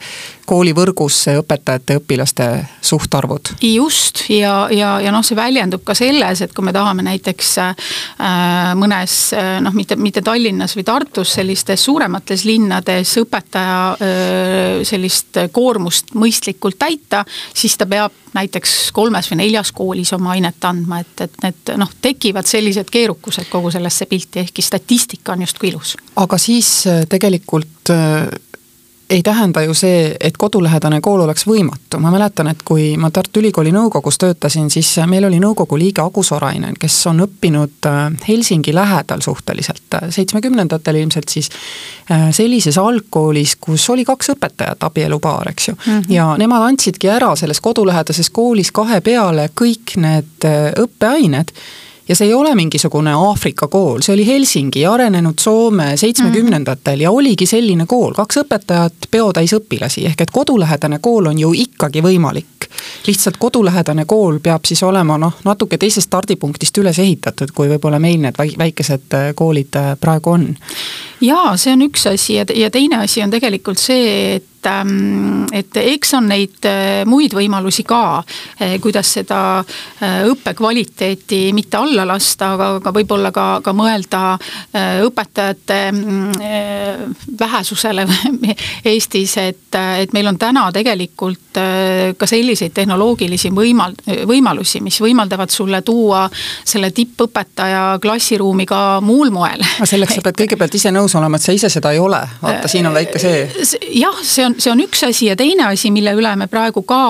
[0.45, 2.47] koolivõrgus õpetajate, õpilaste
[2.85, 3.55] suhtarvud.
[3.61, 7.95] just, ja, ja, ja noh, see väljendub ka selles, et kui me tahame näiteks äh,
[8.77, 16.13] mõnes äh, noh, mitte, mitte Tallinnas või Tartus, sellistes suuremates linnades õpetaja äh, sellist koormust
[16.13, 21.37] mõistlikult täita, siis ta peab näiteks kolmes või neljas koolis oma ainet andma, et, et
[21.43, 25.95] need noh, tekivad sellised keerukused kogu sellesse pilti, ehkki statistika on justkui ilus.
[26.21, 28.27] aga siis äh, tegelikult äh,
[29.09, 33.39] ei tähenda ju see, et kodulähedane kool oleks võimatu, ma mäletan, et kui ma Tartu
[33.39, 38.73] Ülikooli nõukogus töötasin, siis meil oli nõukogu liige Agu Sorainen, kes on õppinud äh, Helsingi
[38.73, 41.51] lähedal suhteliselt, äh, seitsmekümnendatel ilmselt siis
[42.11, 45.99] äh, sellises algkoolis, kus oli kaks õpetajat, abielupaar, eks ju mm.
[45.99, 46.13] -hmm.
[46.13, 50.49] ja nemad andsidki ära selles kodulähedases koolis kahe peale kõik need
[50.81, 51.53] õppeained
[52.07, 57.45] ja see ei ole mingisugune Aafrika kool, see oli Helsingi arenenud Soome seitsmekümnendatel ja oligi
[57.49, 62.69] selline kool, kaks õpetajat, peotäis õpilasi, ehk et kodulähedane kool on ju ikkagi võimalik.
[63.07, 68.19] lihtsalt kodulähedane kool peab siis olema noh, natuke teisest stardipunktist üles ehitatud, kui võib-olla meil
[68.21, 70.49] need väikesed äh, koolid äh, praegu on.
[71.21, 75.45] jaa, see on üks asi ja, ja teine asi on tegelikult see, et et, ähm,
[75.51, 78.23] et eks on neid äh, muid võimalusi ka,
[78.59, 84.23] äh, kuidas seda äh, õppe kvaliteeti mitte alla lasta, aga, aga võib-olla ka, ka mõelda
[85.05, 85.79] õpetajate
[87.39, 88.05] vähesusele
[88.91, 93.95] Eestis, et, et meil on täna tegelikult ka selliseid tehnoloogilisi võimal-,
[94.27, 96.25] võimalusi, mis võimaldavad sulle tuua
[96.67, 99.63] selle tippõpetaja klassiruumi ka muul moel.
[99.83, 102.89] selleks sa pead kõigepealt ise nõus olema, et sa ise seda ei ole, vaata, siin
[102.89, 103.45] on väike see.
[103.95, 107.01] jah, see on, see on üks asi ja teine asi, mille üle me praegu ka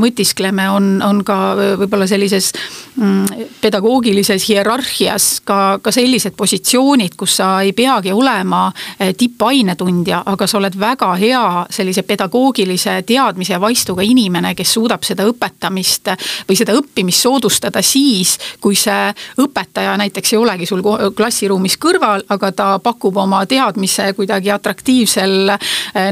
[0.00, 1.36] mõtiskleme, on, on ka
[1.80, 2.50] võib-olla sellises
[2.96, 8.66] mm, pedagoogilises hierarhias ka, ka sellised positsioonid, kus sa ei peagi olema
[8.98, 15.26] tippainetundja, aga sa oled väga hea sellise pedagoogilise teadmise ja vaistuga inimene, kes suudab seda
[15.28, 16.12] õpetamist
[16.48, 20.84] või seda õppimist soodustada siis, kui see õpetaja näiteks ei olegi sul
[21.16, 25.56] klassiruumis kõrval, aga ta pakub oma teadmise kuidagi atraktiivsel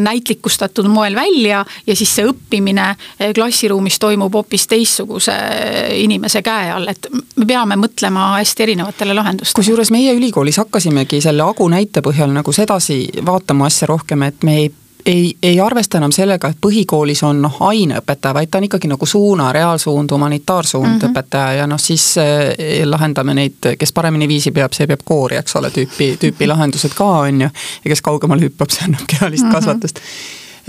[0.01, 2.87] näitlikustada lihtsustatud moel välja ja siis see õppimine
[3.19, 9.17] eh, klassiruumis toimub hoopis teistsuguse eh, inimese käe all, et me peame mõtlema hästi erinevatele
[9.17, 9.61] lahendustele.
[9.63, 14.57] kusjuures meie ülikoolis hakkasimegi selle Agu näite põhjal nagu sedasi vaatama asja rohkem, et me
[14.63, 14.71] ei
[15.07, 19.07] ei, ei arvesta enam sellega, et põhikoolis on noh, aineõpetaja, vaid ta on ikkagi nagu
[19.07, 21.11] suuna, reaalsuund, humanitaarsuund mm -hmm.
[21.11, 25.57] õpetaja ja noh, siis eh, lahendame neid, kes paremini viisi peab, see peab koori, eks
[25.57, 27.49] ole, tüüpi, tüüpi lahendused ka on ju.
[27.85, 29.55] ja kes kaugemale hüppab, see annab kehalist mm -hmm.
[29.55, 30.01] kasvatust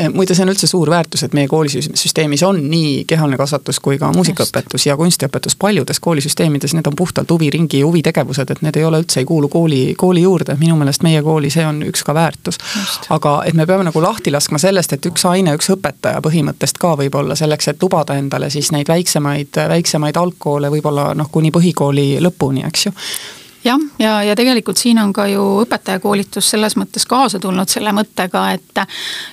[0.10, 4.12] muide, see on üldse suur väärtus, et meie koolisüsteemis on nii kehaline kasvatus kui ka
[4.16, 5.56] muusikaõpetus ja kunstiõpetus.
[5.60, 9.82] Paljudes koolisüsteemides, need on puhtalt huviringi huvitegevused, et need ei ole üldse, ei kuulu kooli,
[9.98, 12.60] kooli juurde, minu meelest meie kooli see on üks ka väärtus.
[13.10, 16.96] aga et me peame nagu lahti laskma sellest, et üks aine, üks õpetaja põhimõttest ka
[16.98, 22.66] võib-olla selleks, et lubada endale siis neid väiksemaid, väiksemaid algkoole võib-olla noh, kuni põhikooli lõpuni,
[22.68, 22.96] eks ju
[23.64, 28.48] jah, ja, ja, tegelikult siin on ka ju õpetajakoolitus selles mõttes kaasa tulnud selle mõttega,
[28.56, 28.86] et,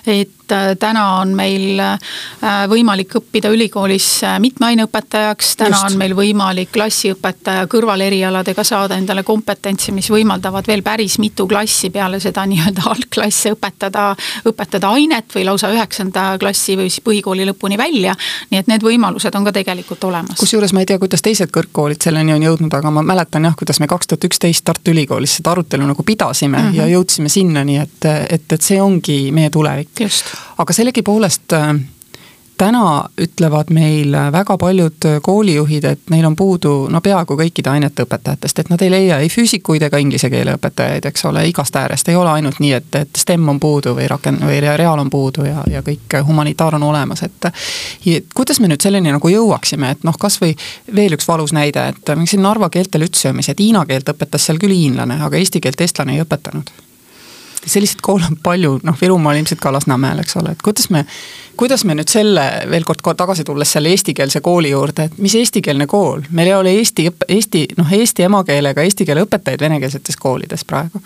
[0.07, 0.35] et
[0.81, 1.99] täna on meil äh,
[2.71, 5.91] võimalik õppida ülikoolis äh, mitme aine õpetajaks, täna Just.
[5.91, 12.21] on meil võimalik klassiõpetaja kõrvalerialadega saada endale kompetentsi, mis võimaldavad veel päris mitu klassi peale
[12.21, 14.11] seda nii-öelda algklasse õpetada,
[14.49, 18.17] õpetada ainet või lausa üheksanda klassi või siis põhikooli lõpuni välja.
[18.51, 20.39] nii et need võimalused on ka tegelikult olemas.
[20.41, 23.81] kusjuures ma ei tea, kuidas teised kõrgkoolid selleni on jõudnud, aga ma mäletan jah, kuidas
[23.81, 26.75] me kaks tuhat üksteist Tartu Ülikoolis seda arutelu nagu pidasime mm -hmm.
[26.75, 30.03] ja jõudsime sinnani, et, et, et see ongi meie tulevik.
[30.59, 31.75] aga sellegipoolest äh,
[32.59, 38.59] täna ütlevad meil väga paljud koolijuhid, et neil on puudu no peaaegu kõikide ainete õpetajatest,
[38.59, 42.17] et nad ei leia ei füüsikuid ega inglise keele õpetajaid, eks ole, igast äärest, ei
[42.17, 45.63] ole ainult nii, et, et STEM on puudu või raken- või reaal on puudu ja,
[45.71, 47.51] ja kõik humanitaar on olemas, et.
[48.35, 50.55] kuidas me nüüd selleni nagu jõuaksime, et noh, kasvõi
[50.95, 55.21] veel üks valus näide, et käisin Narva keeltelütseumis, et hiina keelt õpetas seal küll hiinlane,
[55.23, 56.88] aga eesti keelt eestlane ei õpetanud
[57.69, 61.05] selliseid koole on palju, noh Virumaal ilmselt ka Lasnamäel, eks ole, et kuidas me,
[61.57, 65.87] kuidas me nüüd selle veel kord tagasi tulles selle eestikeelse kooli juurde, et mis eestikeelne
[65.91, 71.03] kool, meil ei ole eesti, eesti, noh eesti emakeelega eesti keele õpetajaid venekeelsetes koolides praegu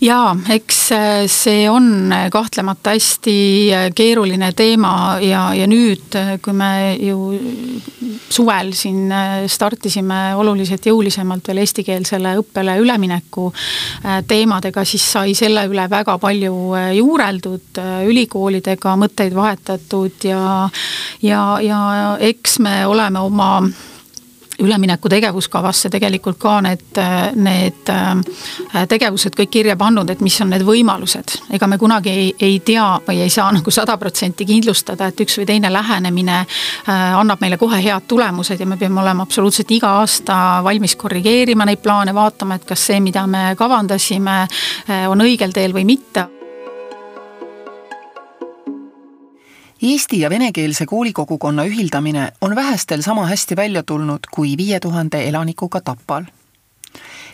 [0.00, 3.36] jaa, eks äh, see on kahtlemata hästi
[3.72, 7.16] äh, keeruline teema ja, ja nüüd, äh, kui me ju
[8.30, 9.12] suvel siin
[9.48, 13.46] startisime oluliselt jõulisemalt veel eestikeelsele õppele ülemineku
[14.28, 17.80] teemadega, siis sai selle üle väga palju juureldud,
[18.10, 20.42] ülikoolidega mõtteid vahetatud ja,
[21.22, 21.80] ja, ja
[22.26, 23.50] eks me oleme oma
[24.62, 27.00] ülemineku tegevuskavasse tegelikult ka need,
[27.36, 31.36] need äh, tegevused kõik kirja pannud, et mis on need võimalused.
[31.56, 35.38] ega me kunagi ei, ei tea või ei saa nagu sada protsenti kindlustada, et üks
[35.40, 39.96] või teine lähenemine äh, annab meile kohe head tulemused ja me peame olema absoluutselt iga
[40.00, 44.40] aasta valmis korrigeerima neid plaane, vaatama, et kas see, mida me kavandasime,
[44.88, 46.28] äh, on õigel teel või mitte
[49.86, 55.80] Eesti ja venekeelse koolikogukonna ühildamine on vähestel sama hästi välja tulnud kui viie tuhande elanikuga
[55.80, 56.24] Tapal.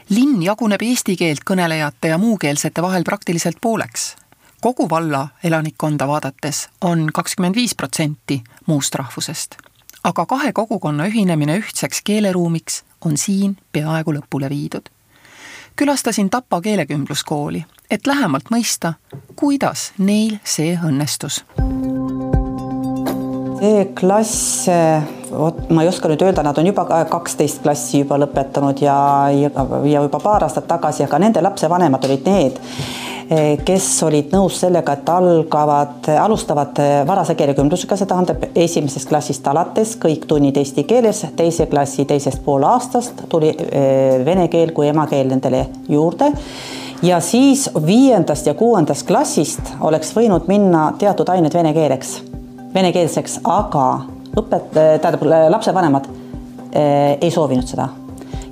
[0.08, 4.16] linn jaguneb eesti keelt kõnelejate ja muukeelsete vahel praktiliselt pooleks.
[4.60, 9.56] kogu valla elanikkonda vaadates on kakskümmend viis protsenti muust rahvusest.
[10.04, 14.88] aga kahe kogukonna ühinemine ühtseks keeleruumiks on siin peaaegu lõpule viidud.
[15.76, 18.92] külastasin Tapa keelekümbluskooli, et lähemalt mõista,
[19.36, 21.44] kuidas neil see õnnestus
[23.62, 24.66] see klass,
[25.30, 28.96] vot ma ei oska nüüd öelda, nad on juba kaksteist klassi juba lõpetanud ja,
[29.36, 29.50] ja,
[29.86, 32.58] ja juba paar aastat tagasi, aga nende lapsevanemad olid need,
[33.62, 40.26] kes olid nõus sellega, et algavad, alustavad varase keelekümblusega, see tähendab esimesest klassist alates kõik
[40.28, 46.32] tunnid eesti keeles, teise klassi teisest poolaastast tuli eh, vene keel kui emakeel nendele juurde.
[47.02, 52.20] Ja siis viiendast ja kuuendast klassist oleks võinud minna teatud ained vene keeleks
[52.74, 53.86] venekeelseks, aga
[54.36, 56.06] õpet-, tähendab lapsevanemad
[56.72, 57.88] eh, ei soovinud seda.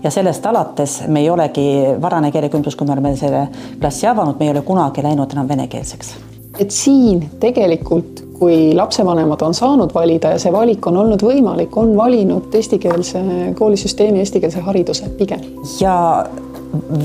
[0.02, 1.66] ja sellest alates me ei olegi,
[2.00, 3.46] varane keelekümblus, kui me oleme selle
[3.80, 6.14] klassi avanud, me ei ole kunagi läinud enam venekeelseks.
[6.58, 11.96] et siin tegelikult, kui lapsevanemad on saanud valida ja see valik on olnud võimalik, on
[11.96, 13.22] valinud eestikeelse
[13.58, 15.40] koolisüsteemi, eestikeelse hariduse pigem.
[15.80, 16.26] ja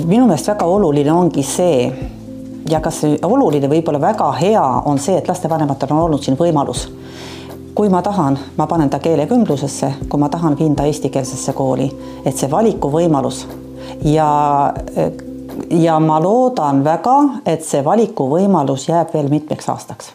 [0.05, 1.89] minu meelest väga oluline ongi see
[2.69, 6.87] ja kas oluline, võib-olla väga hea on see, et lastevanematel on olnud siin võimalus.
[7.75, 11.89] Kui ma tahan, ma panen ta keelekümblusesse, kui ma tahan, viin ta eestikeelsesse kooli,
[12.25, 13.45] et see valikuvõimalus
[14.07, 14.29] ja
[15.69, 20.13] ja ma loodan väga, et see valikuvõimalus jääb veel mitmeks aastaks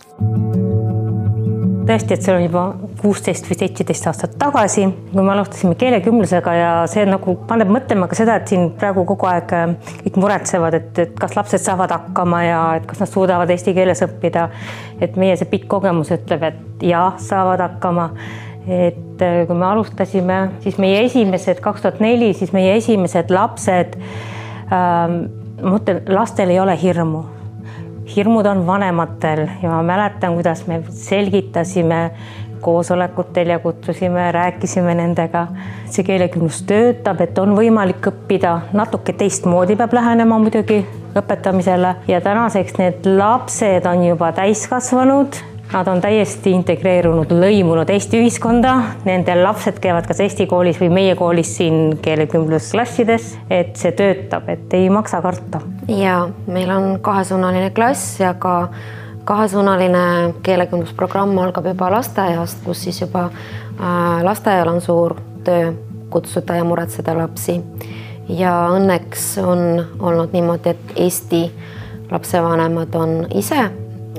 [1.91, 2.63] tõesti, et see on juba
[3.01, 8.19] kuusteist või seitseteist aastat tagasi, kui me alustasime keelekümblusega ja see nagu paneb mõtlema ka
[8.19, 9.73] seda, et siin praegu kogu aeg äh,
[10.05, 14.05] kõik muretsevad, et, et kas lapsed saavad hakkama ja et kas nad suudavad eesti keeles
[14.07, 14.49] õppida.
[15.01, 18.11] et meie see pikk kogemus ütleb, et jah, saavad hakkama
[18.69, 23.99] et äh, kui me alustasime, siis meie esimesed, kaks tuhat neli, siis meie esimesed lapsed
[24.71, 25.21] ähm,,
[25.61, 27.40] ma mõtlen, lastel ei ole hirmu
[28.17, 32.11] hirmud on vanematel ja ma mäletan, kuidas me selgitasime
[32.61, 35.47] koosolekutel ja kutsusime, rääkisime nendega.
[35.91, 40.85] see keelekümblus töötab, et on võimalik õppida, natuke teistmoodi peab lähenema muidugi
[41.19, 41.95] õpetamisele.
[42.09, 45.41] Ja tänaseks need lapsed on juba täiskasvanud
[45.73, 48.73] Nad on täiesti integreerunud, lõimunud Eesti ühiskonda,
[49.07, 54.75] nende lapsed käivad kas Eesti koolis või meie koolis siin keelekümblusklassides, et see töötab, et
[54.75, 55.61] ei maksa karta.
[55.87, 58.69] ja meil on kahesuunaline klass ja ka
[59.25, 65.15] kahesuunaline keelekümblusprogramm algab juba lasteaiast, kus siis juba äh, lasteaial on suur
[65.45, 65.73] töö
[66.11, 67.61] kutsuda ja muretseda lapsi
[68.29, 71.45] ja õnneks on olnud niimoodi, et Eesti
[72.11, 73.69] lapsevanemad on ise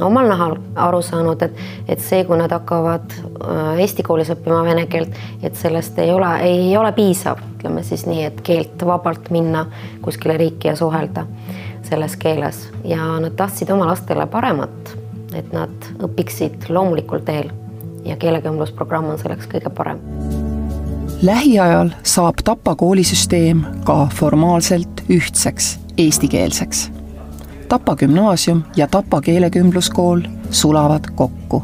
[0.05, 4.85] omal nahal aru saanud, et, et see, kui nad hakkavad äh, eesti koolis õppima vene
[4.91, 9.65] keelt, et sellest ei ole, ei ole piisav, ütleme siis nii, et keelt vabalt minna
[10.01, 11.25] kuskile riiki ja suhelda
[11.87, 14.93] selles keeles ja nad tahtsid oma lastele paremat,
[15.35, 17.51] et nad õpiksid loomulikul teel
[18.05, 19.99] ja keelekümblusprogramm on selleks kõige parem.
[21.21, 26.89] lähiajal saab Tapa koolisüsteem ka formaalselt ühtseks eestikeelseks
[27.71, 30.19] Tapa gümnaasium ja Tapa keelekümbluskool
[30.49, 31.63] sulavad kokku.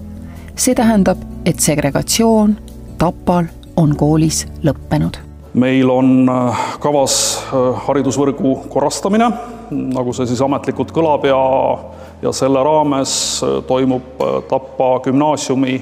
[0.56, 2.56] see tähendab, et segregatsioon
[2.98, 3.46] Tapal
[3.76, 5.18] on koolis lõppenud.
[5.54, 9.32] meil on äh, kavas äh, haridusvõrgu korrastamine,
[9.72, 11.44] nagu see siis ametlikult kõlab ja,
[12.22, 15.82] ja selle raames äh, toimub Tapa gümnaasiumi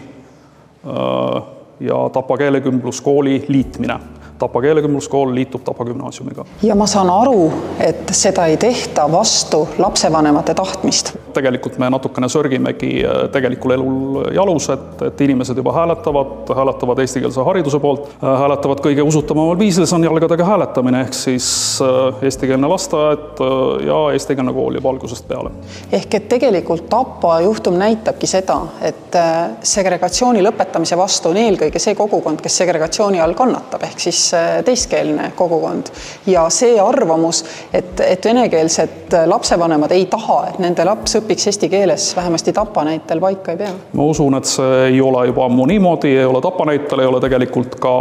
[1.79, 3.99] ja Tapa keelekümbluskooli liitmine
[4.39, 6.45] Tapa keelekümbluskool liitub Tapa gümnaasiumiga.
[6.63, 11.13] ja ma saan aru, et seda ei tehta vastu lapsevanemate tahtmist.
[11.33, 17.45] tegelikult me natukene sörgimegi äh, tegelikul elul jalus, et, et inimesed juba hääletavad, hääletavad eestikeelse
[17.47, 21.47] hariduse poolt, äh, hääletavad kõige usutavamal viisil, see on jalgadega hääletamine, ehk siis
[21.83, 23.43] äh, eestikeelne lasteaed
[23.87, 25.53] ja eestikeelne kool juba algusest peale.
[25.91, 29.15] ehk et tegelikult Tapa juhtum näitabki seda, et
[29.63, 35.31] segregatsiooni lõpetamise vastu on eelkõige see kogukond, kes segregatsiooni all kannatab, ehk siis Äh, teiskeelne
[35.35, 35.85] kogukond
[36.27, 42.07] ja see arvamus, et, et venekeelsed lapsevanemad ei taha, et nende laps õpiks eesti keeles,
[42.15, 43.73] vähemasti Tapa näitel paika ei pea.
[43.93, 47.21] ma usun, et see ei ole juba ammu niimoodi, ei ole Tapa näitel, ei ole
[47.21, 47.93] tegelikult ka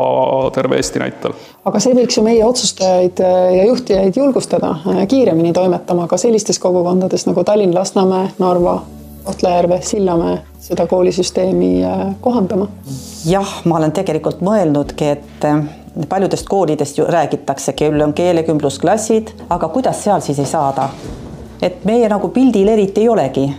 [0.55, 1.37] terve Eesti näitel.
[1.65, 6.59] aga see võiks ju meie otsustajaid äh, ja juhtijaid julgustada äh, kiiremini toimetama ka sellistes
[6.59, 8.81] kogukondades nagu Tallinn, Lasnamäe, Narva,
[9.25, 11.73] Kohtla-Järve, Sillamäe seda koolisüsteemi
[12.21, 12.69] kohandama?
[13.27, 15.49] jah, ma olen tegelikult mõelnudki, et
[16.09, 20.89] paljudest koolidest ju räägitakse, küll on keelekümblusklassid, aga kuidas seal siis ei saada?
[21.63, 23.55] et meie nagu pildil eriti ei olegi.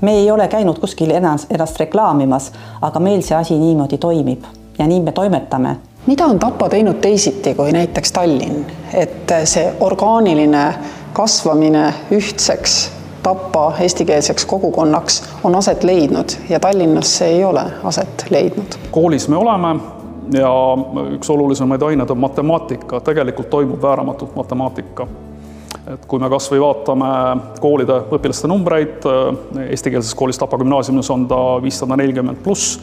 [0.00, 4.44] me ei ole käinud kuskil ennast, ennast reklaamimas, aga meil see asi niimoodi toimib
[4.78, 5.76] ja nii me toimetame.
[6.06, 10.74] mida on Tapa teinud teisiti kui näiteks Tallinn, et see orgaaniline
[11.12, 12.90] kasvamine ühtseks
[13.22, 18.78] Tapa eestikeelseks kogukonnaks on aset leidnud ja Tallinnas see ei ole aset leidnud?
[18.90, 19.97] koolis me oleme
[20.32, 20.50] ja
[21.14, 25.06] üks olulisemaid aineid on matemaatika, tegelikult toimub vääramatult matemaatika.
[25.88, 27.06] et kui me kasvõi vaatame
[27.60, 29.06] koolide õpilaste numbreid,
[29.70, 32.80] eestikeelses koolis Tapa gümnaasiumis on ta viissada nelikümmend pluss,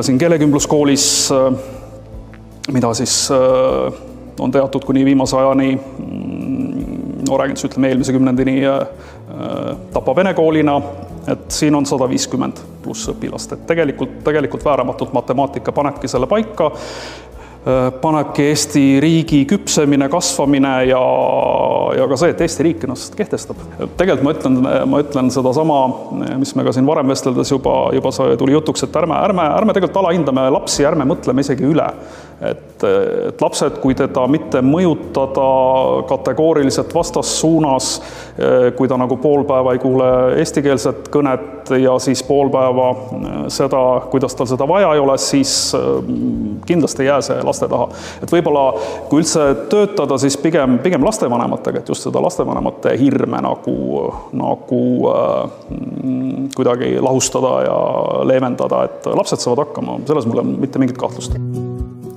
[0.00, 1.06] siin keelekümbluskoolis,
[2.72, 3.30] mida siis
[4.40, 5.70] on teatud kuni viimase ajani,
[7.28, 8.60] no räägin siis ütleme eelmise kümnendini
[9.92, 10.76] Tapa vene koolina,
[11.28, 16.70] et siin on sada viiskümmend pluss õpilast, et tegelikult, tegelikult vääramatult matemaatika panebki selle paika
[17.64, 20.98] Äh, panebki Eesti riigi küpsemine, kasvamine ja,
[21.96, 23.62] ja ka see, et Eesti riik ennast kehtestab.
[23.96, 24.58] tegelikult ma ütlen,
[24.92, 25.78] ma ütlen sedasama,
[26.42, 29.96] mis me ka siin varem vesteldes juba, juba tuli jutuks, et ärme, ärme, ärme tegelikult
[30.02, 31.88] alahindame lapsi, ärme mõtleme isegi üle.
[32.40, 32.84] Et,
[33.28, 35.46] et lapsed, kui teda mitte mõjutada
[36.08, 37.90] kategooriliselt vastassuunas,
[38.76, 40.08] kui ta nagu pool päeva ei kuule
[40.42, 42.88] eestikeelset kõnet ja siis pool päeva
[43.52, 45.54] seda, kuidas tal seda vaja ei ole, siis
[46.66, 47.88] kindlasti ei jää see laste taha.
[48.22, 48.64] et võib-olla
[49.08, 53.76] kui üldse töötada, siis pigem, pigem lastevanematega, et just seda lastevanemate hirme nagu,
[54.36, 54.82] nagu
[55.12, 55.54] äh,
[56.56, 57.78] kuidagi lahustada ja
[58.28, 61.38] leevendada, et lapsed saavad hakkama, selles mul ei ole mitte mingit kahtlust.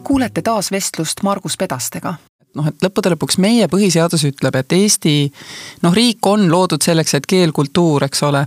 [0.07, 2.15] Kuulete taas vestlust Margus Pedastega?
[2.57, 5.11] Noh, et lõppude lõpuks meie põhiseadus ütleb, et Eesti
[5.83, 8.45] noh, riik on loodud selleks, et keel, kultuur, eks ole,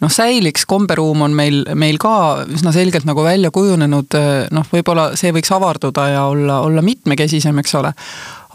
[0.00, 4.16] noh, säiliks, komberuum on meil, meil ka üsna selgelt nagu välja kujunenud,
[4.56, 7.92] noh, võib-olla see võiks avarduda ja olla, olla mitmekesisem, eks ole,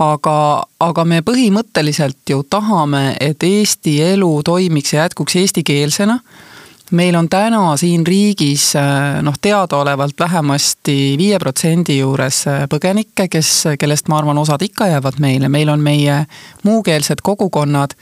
[0.08, 0.38] aga,
[0.88, 6.18] aga me põhimõtteliselt ju tahame, et Eesti elu toimiks ja jätkuks eestikeelsena
[6.92, 13.52] meil on täna siin riigis äh, noh, teadaolevalt vähemasti viie protsendi juures äh, põgenikke, kes,
[13.80, 16.26] kellest ma arvan, osad ikka jäävad meile, meil on meie
[16.64, 17.98] muukeelsed kogukonnad,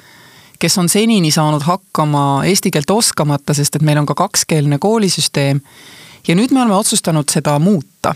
[0.59, 5.61] kes on senini saanud hakkama eesti keelt oskamata, sest et meil on ka kakskeelne koolisüsteem.
[6.27, 8.15] ja nüüd me oleme otsustanud seda muuta.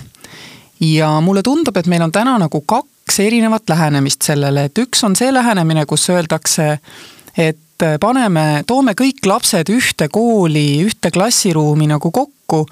[0.79, 5.15] ja mulle tundub, et meil on täna nagu kaks erinevat lähenemist sellele, et üks on
[5.15, 6.77] see lähenemine, kus öeldakse,
[7.37, 7.57] et
[8.01, 12.65] paneme, toome kõik lapsed ühte kooli, ühte klassiruumi nagu kokku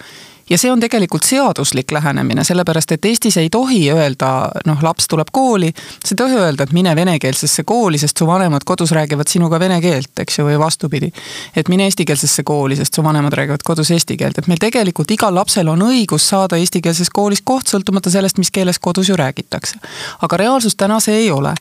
[0.50, 4.30] ja see on tegelikult seaduslik lähenemine, sellepärast et Eestis ei tohi öelda,
[4.66, 8.66] noh, laps tuleb kooli, sa ei tohi öelda, et mine venekeelsesse kooli, sest su vanemad
[8.66, 11.12] kodus räägivad sinuga vene keelt, eks ju, või vastupidi.
[11.56, 15.36] et mine eestikeelsesse kooli, sest su vanemad räägivad kodus eesti keelt, et meil tegelikult igal
[15.36, 19.76] lapsel on õigus saada eestikeelses koolis koht, sõltumata sellest, mis keeles kodus ju räägitakse.
[20.22, 21.54] aga reaalsus täna see ei ole.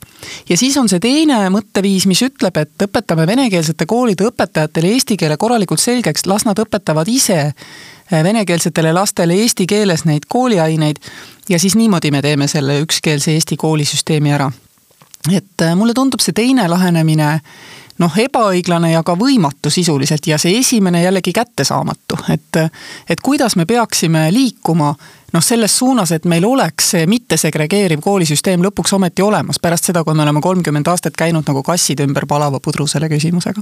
[0.49, 5.37] ja siis on see teine mõtteviis, mis ütleb, et õpetame venekeelsete koolide õpetajatele eesti keele
[5.37, 7.53] korralikult selgeks, las nad õpetavad ise
[8.11, 11.01] venekeelsetele lastele eesti keeles neid kooliaineid
[11.49, 14.51] ja siis niimoodi me teeme selle ükskeelse Eesti koolisüsteemi ära.
[15.35, 17.39] et äh, mulle tundub see teine lahenemine
[17.97, 22.61] noh, ebaõiglane ja ka võimatu sisuliselt ja see esimene jällegi kättesaamatu, et
[23.09, 24.93] et kuidas me peaksime liikuma
[25.33, 30.15] noh, selles suunas, et meil oleks see mittesegregeeriv koolisüsteem lõpuks ometi olemas, pärast seda, kui
[30.15, 33.61] me oleme kolmkümmend aastat käinud nagu kassid ümber palava pudru selle küsimusega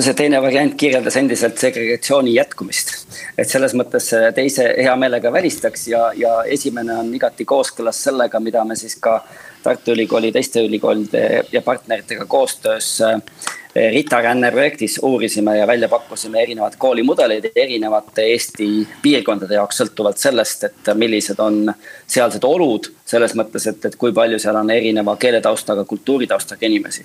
[0.00, 2.94] see teine variant kirjeldas endiselt segregatsiooni jätkumist.
[3.38, 8.64] et selles mõttes teise hea meelega välistaks ja, ja esimene on igati kooskõlas sellega, mida
[8.64, 9.20] me siis ka
[9.64, 12.98] Tartu Ülikooli, teiste ülikoolide ja partneritega koostöös
[13.74, 18.66] RITA-ränne projektis uurisime ja välja pakkusime erinevad koolimudeleid erinevate Eesti
[19.02, 21.72] piirkondade jaoks, sõltuvalt sellest, et millised on
[22.06, 22.92] sealsed olud.
[23.04, 27.04] selles mõttes, et, et kui palju seal on erineva keeletaustaga, kultuuritaustaga inimesi.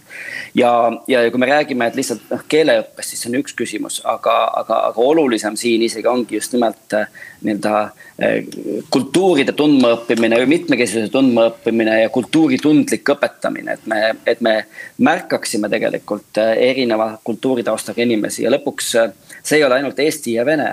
[0.56, 4.38] ja, ja kui me räägime, et lihtsalt noh, keeleõppest, siis see on üks küsimus, aga,
[4.62, 7.10] aga, aga olulisem siin isegi ongi just nimelt eh,
[7.42, 7.74] nii-öelda
[8.20, 8.44] eh,
[8.92, 14.56] kultuuride tundmaõppimine mitmekesisuse tundmaõppimine ja kultuuritundlik õpetamine, et me, et me
[15.06, 19.12] märkaksime tegelikult eh, erineva kultuuritaustaga inimesi ja lõpuks äh,
[19.44, 20.70] see ei ole ainult eesti ja vene.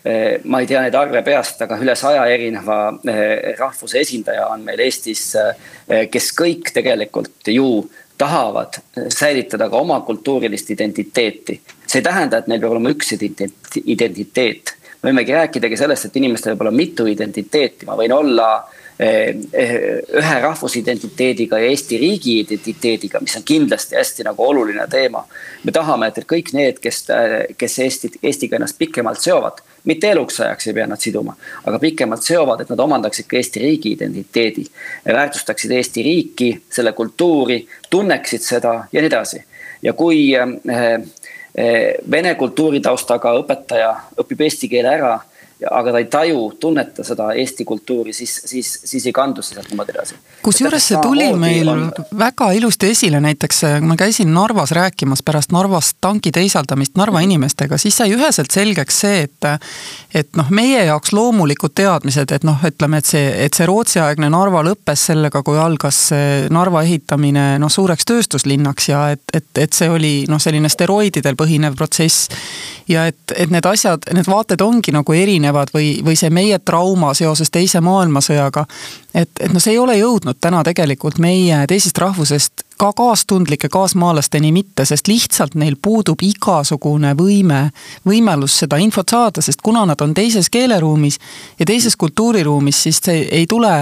[0.00, 4.64] Äh, ma ei tea neid arve peast, aga üle saja erineva äh, rahvuse esindaja on
[4.66, 5.32] meil Eestis,
[6.10, 7.70] kes kõik tegelikult ju
[8.20, 8.78] tahavad
[9.12, 11.60] säilitada ka oma kultuurilist identiteeti.
[11.86, 14.76] see ei tähenda, et neil peab olema üks identiteet.
[15.02, 19.36] Me võimegi rääkidagi sellest, et inimestel võib olla mitu identiteeti, ma võin olla äh, Eh,
[19.52, 25.22] eh, ühe rahvusidentiteediga ja Eesti riigi identiteediga, mis on kindlasti hästi nagu oluline teema.
[25.64, 27.06] me tahame, et kõik need, kes,
[27.56, 31.32] kes Eesti, Eestiga ennast pikemalt seovad, mitte eluks ajaks ei pea nad siduma,
[31.64, 34.66] aga pikemalt seovad, et nad omandaksid ka Eesti riigi identiteedi.
[35.06, 39.44] väärtustaksid Eesti riiki, selle kultuuri, tunneksid seda ja nii edasi.
[39.82, 41.00] ja kui eh,
[41.54, 43.90] vene kultuuritaustaga õpetaja
[44.22, 45.16] õpib eesti keele ära
[45.70, 49.70] aga ta ei taju, tunneta seda Eesti kultuuri, siis, siis, siis ei kandu see sealt
[49.70, 50.16] niimoodi edasi.
[50.42, 51.86] kusjuures see tuli meil on...
[52.18, 57.78] väga ilusti esile, näiteks kui ma käisin Narvas rääkimas pärast Narvas tanki teisaldamist Narva inimestega,
[57.78, 59.48] siis sai üheselt selgeks see, et
[60.14, 64.62] et noh, meie jaoks loomulikud teadmised, et noh, ütleme, et see, et see Rootsi-aegne Narva
[64.66, 66.00] lõppes sellega, kui algas
[66.50, 71.76] Narva ehitamine noh, suureks tööstuslinnaks ja et, et, et see oli noh, selline steroididel põhinev
[71.78, 72.28] protsess.
[72.88, 76.58] ja et, et need asjad, need vaated ongi nagu erinevad erinevad või, või see meie
[76.58, 78.66] trauma seoses Teise maailmasõjaga.
[79.14, 84.52] Et, et noh, see ei ole jõudnud täna tegelikult meie teisest rahvusest ka kaastundlike kaasmaalasteni
[84.56, 87.66] mitte, sest lihtsalt neil puudub igasugune võime,
[88.08, 91.18] võimalus seda infot saada, sest kuna nad on teises keeleruumis
[91.58, 93.72] ja teises kultuuriruumis, siis see ei tule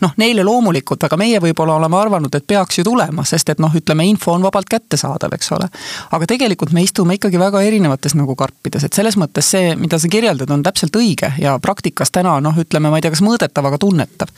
[0.00, 3.74] noh, neile loomulikult, aga meie võib-olla oleme arvanud, et peaks ju tulema, sest et noh,
[3.74, 5.68] ütleme, info on vabalt kättesaadav, eks ole.
[6.16, 10.08] aga tegelikult me istume ikkagi väga erinevates nagu karpides, et selles mõttes see, mida sa
[10.08, 13.84] kirjeldad, on täpselt õige ja praktikas täna noh, ütleme, ma ei tea, kas mõõdetav, aga
[13.84, 14.32] tunnetav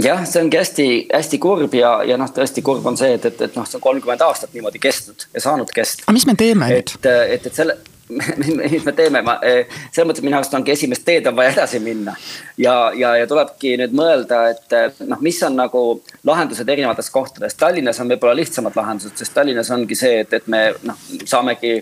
[0.00, 3.56] jah, see ongi hästi-hästi kurb ja, ja noh, tõesti kurb on see, et, et, et
[3.58, 6.06] noh, see on kolmkümmend aastat niimoodi kestnud ja saanud kesta.
[6.06, 6.94] aga mis me teeme nüüd?
[6.96, 7.78] et, et, et selle
[8.72, 11.80] mis me teeme, ma eh, selles mõttes minu arust ongi esimest teed on vaja edasi
[11.80, 12.14] minna.
[12.60, 15.84] ja, ja, ja tulebki nüüd mõelda, et noh, mis on nagu
[16.28, 17.56] lahendused erinevates kohtades.
[17.58, 21.78] Tallinnas on võib-olla lihtsamad lahendused, sest Tallinnas ongi see, et, et me noh, saamegi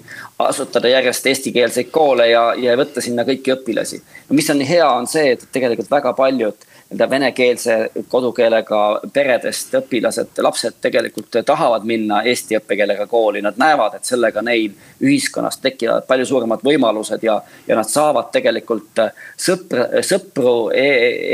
[0.46, 4.02] asutada järjest eestikeelseid koole ja, ja võtta sinna kõiki õpilasi.
[4.36, 10.80] mis on hea, on see, et tegelikult väga paljud nii-öelda venekeelse kodukeelega peredest õpilased, lapsed
[10.80, 16.64] tegelikult tahavad minna eesti õppekeelega kooli, nad näevad, et sellega neil ühiskonnas tekivad palju suuremad
[16.66, 19.04] võimalused ja, ja nad saavad tegelikult
[19.38, 20.88] sõpr, sõpru e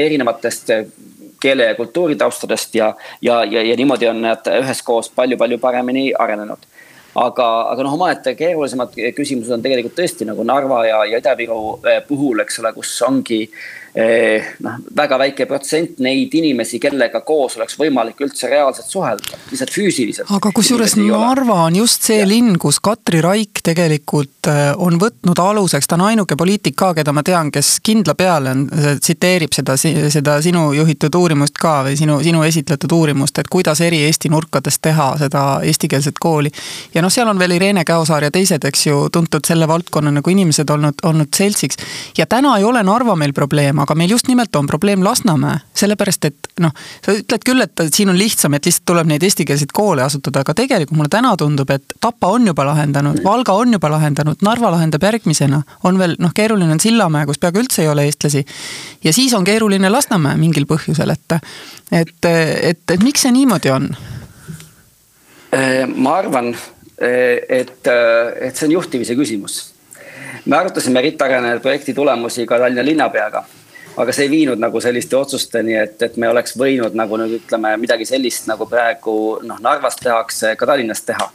[0.05, 0.73] erinevatest
[1.41, 6.69] keele ja kultuuritaustadest ja, ja, ja, ja niimoodi on nad üheskoos palju-palju paremini arenenud.
[7.17, 11.79] Aga, aga noh, omaette keerulisemad küsimused on tegelikult tõesti nagu Narva ja, ja Ida-Viru
[12.09, 17.79] puhul, eks ole, kus ongi eh, noh, väga väike protsent neid inimesi, kellega koos oleks
[17.81, 20.31] võimalik üldse reaalselt suhelda, lihtsalt füüsiliselt.
[20.37, 22.27] aga kusjuures Narva on just see ja.
[22.29, 27.15] linn, kus Katri Raik tegelikult eh, on võtnud aluseks, ta on ainuke poliitik ka, keda
[27.17, 28.67] ma tean, kes kindla peale on,
[29.01, 34.03] tsiteerib seda, seda sinu juhitud uurimust ka või sinu, sinu esitletud uurimust, et kuidas eri
[34.07, 36.53] Eesti nurkades teha seda eestikeelset kooli.
[36.95, 40.31] ja noh, seal on veel Irene Käosaar ja teised, eks ju, tuntud selle valdkonna nagu
[40.31, 41.81] inimesed olnud, olnud seltsiks.
[42.19, 46.29] ja täna ei ole Narva meil probleem, aga meil just nimelt on probleem Lasnamäe, sellepärast
[46.29, 46.75] et noh,
[47.05, 50.55] sa ütled küll, et siin on lihtsam, et lihtsalt tuleb neid eestikeelseid koole asutada, aga
[50.59, 55.07] tegelikult mulle täna tundub, et Tapa on juba lahendanud, Valga on juba lahendanud, Narva lahendab
[55.07, 55.63] järgmisena.
[55.85, 58.45] on veel noh, keeruline on Sillamäe, kus peaaegu üldse ei ole eestlasi.
[59.05, 61.39] ja siis on keeruline Lasnamäe mingil põhjusel, et,
[61.93, 63.91] et, et, et miks see niimoodi on?
[65.57, 66.51] Äh, ma arvan,
[67.03, 69.73] äh, et, äh, et see on juhtimise küsimus.
[70.47, 73.45] me arutasime RIT-Arene projekti tulemusi ka Tallinna linnapeaga,
[73.97, 77.77] aga see ei viinud nagu selliste otsusteni, et, et me oleks võinud nagu nüüd ütleme
[77.81, 79.17] midagi sellist, nagu praegu
[79.47, 81.31] noh, Narvas tehakse, ka Tallinnas teha.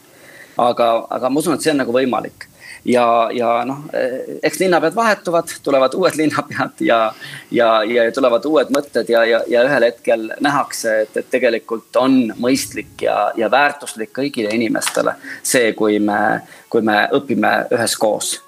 [0.62, 2.52] aga, aga ma usun, et see on nagu võimalik
[2.86, 3.86] ja, ja noh,
[4.44, 7.14] eks linnapead vahetuvad, tulevad uued linnapead ja,
[7.52, 12.34] ja, ja tulevad uued mõtted ja, ja, ja ühel hetkel nähakse, et, et tegelikult on
[12.38, 18.40] mõistlik ja, ja väärtuslik kõigile inimestele see, kui me, kui me õpime üheskoos.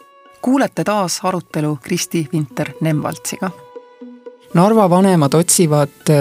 [0.41, 3.51] kuulete taas arutelu Kristi Vinter-Nemvaltsiga
[4.53, 6.15] Narva vanemad otsivad äh,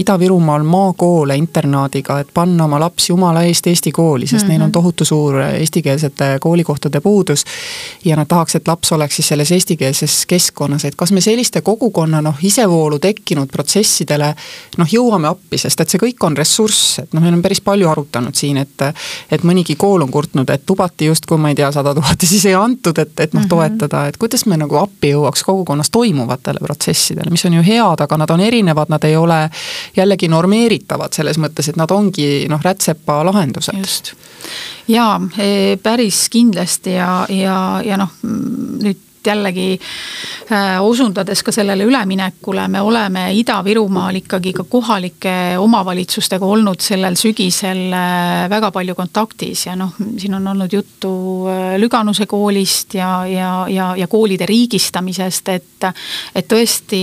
[0.00, 4.48] Ida-Virumaal maakoole internaadiga, et panna oma laps jumala eest eesti kooli, sest mm -hmm.
[4.48, 4.72] neil on mhm.
[4.72, 7.44] tohutu suur eestikeelsete koolikohtade puudus.
[8.04, 12.22] ja nad tahaks, et laps oleks siis selles eestikeelses keskkonnas, et kas me selliste kogukonna
[12.22, 14.34] noh, isevoolu tekkinud protsessidele
[14.76, 17.88] noh, jõuame appi, sest et see kõik on ressurss, et noh, me oleme päris palju
[17.88, 18.82] arutanud siin, et.
[19.30, 22.46] et mõnigi kool on kurtnud, et lubati justkui ma ei tea, sada tuhat ja siis
[22.46, 23.48] ei antud, et, et noh, mhm.
[23.48, 28.20] toetada, et kuidas me nagu appi jõuaks kogukonnas toimuvatele protsessidele, mis on ju head, aga
[28.22, 29.40] nad on erinevad, nad ei ole
[29.96, 33.78] jällegi normeeritavad selles mõttes, et nad ongi noh, rätsepa lahendused.
[33.78, 34.12] just,
[34.88, 39.78] jaa, e, päris kindlasti ja, ja, ja noh, nüüd jällegi
[40.50, 47.92] äh, osundades ka sellele üleminekule, me oleme Ida-Virumaal ikkagi ka kohalike omavalitsustega olnud sellel sügisel
[47.92, 51.12] äh, väga palju kontaktis ja noh, siin on olnud juttu
[51.50, 55.90] äh, Lüganuse koolist ja, ja, ja, ja koolide riigistamisest, et,
[56.34, 57.02] et tõesti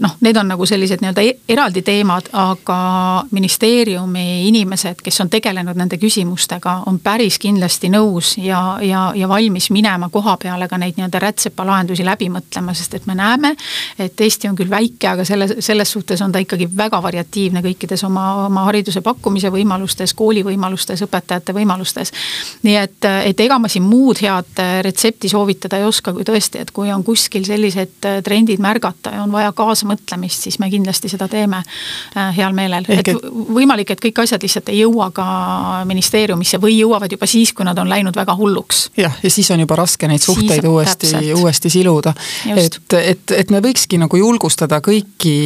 [0.00, 2.78] noh, need on nagu sellised nii-öelda e-, eraldi teemad, aga
[3.34, 9.70] ministeeriumi inimesed, kes on tegelenud nende küsimustega, on päris kindlasti nõus ja, ja, ja valmis
[9.74, 13.54] minema koha peale ka neid nii-öelda rätsepalahendusi läbi mõtlema, sest et me näeme,
[13.98, 18.06] et Eesti on küll väike, aga selle, selles suhtes on ta ikkagi väga variatiivne kõikides
[18.06, 22.12] oma, oma hariduse pakkumise võimalustes, kooli võimalustes, õpetajate võimalustes.
[22.62, 26.70] nii et, et ega ma siin muud head retsepti soovitada ei oska, kui tõesti, et
[26.70, 31.62] kui on kuskil sellised trendid märgata ja on vaja kaasamõtlemist, siis me kindlasti seda teeme
[31.62, 32.86] äh, heal meelel.
[32.88, 35.26] et võimalik, et kõik asjad lihtsalt ei jõua ka
[35.88, 38.90] ministeeriumisse või jõuavad juba siis, kui nad on läinud väga hulluks.
[38.96, 42.14] jah, ja siis on juba raske neid suhteid siis, uuesti uuesti, uuesti siluda.
[42.56, 45.36] et, et, et me võikski nagu julgustada kõiki,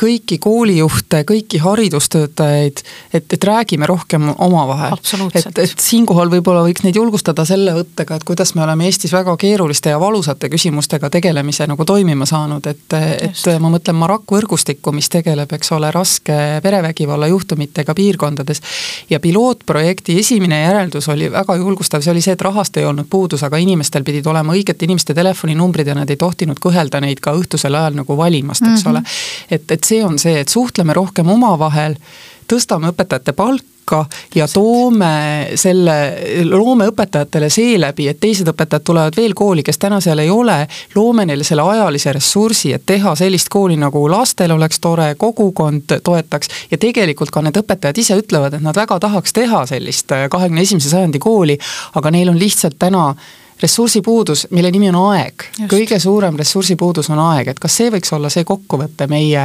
[0.00, 4.96] kõiki koolijuhte, kõiki haridustöötajaid, et, et räägime rohkem omavahel.
[5.34, 9.36] et, et siinkohal võib-olla võiks neid julgustada selle võttega, et kuidas me oleme Eestis väga
[9.40, 15.08] keeruliste ja valusate küsimustega tegelemise nagu toimima saanud, et, et ma mõtlen Maraku võrgustikku, mis
[15.12, 18.62] tegeleb, eks ole, raske perevägivalla juhtumitega piirkondades.
[19.10, 23.42] ja pilootprojekti esimene järeldus oli väga julgustav, see oli see, et rahast ei olnud puudus,
[23.42, 27.74] aga inimestel pidid olema inimesed inimeste telefoninumbrid ja nad ei tohtinud kõhelda neid ka õhtusel
[27.74, 28.90] ajal nagu valimast, eks mm -hmm.
[28.90, 29.02] ole.
[29.50, 31.96] et, et see on see, et suhtleme rohkem omavahel,
[32.48, 33.75] tõstame õpetajate palka
[34.34, 35.96] ja toome selle,
[36.50, 40.58] loome õpetajatele seeläbi, et teised õpetajad tulevad veel kooli, kes täna seal ei ole,
[40.94, 46.48] loome neile selle ajalise ressursi, et teha sellist kooli, nagu lastel oleks tore, kogukond toetaks.
[46.70, 50.90] ja tegelikult ka need õpetajad ise ütlevad, et nad väga tahaks teha sellist kahekümne esimese
[50.90, 51.58] sajandi kooli,
[51.94, 53.12] aga neil on lihtsalt täna
[53.62, 55.44] ressursipuudus, mille nimi on aeg.
[55.70, 59.44] kõige suurem ressursipuudus on aeg, et kas see võiks olla see kokkuvõte meie,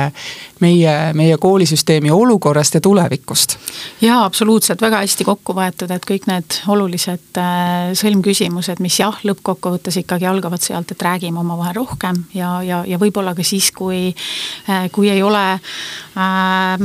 [0.60, 3.56] meie, meie koolisüsteemi olukorrast ja tulevikust?
[4.02, 10.02] jaa, absoluutselt, väga hästi kokku võetud, et kõik need olulised äh, sõlmküsimused, mis jah, lõppkokkuvõttes
[10.04, 14.10] ikkagi algavad sealt, et räägime omavahel rohkem ja, ja, ja võib-olla ka siis, kui,
[14.68, 16.84] äh, kui ei ole äh,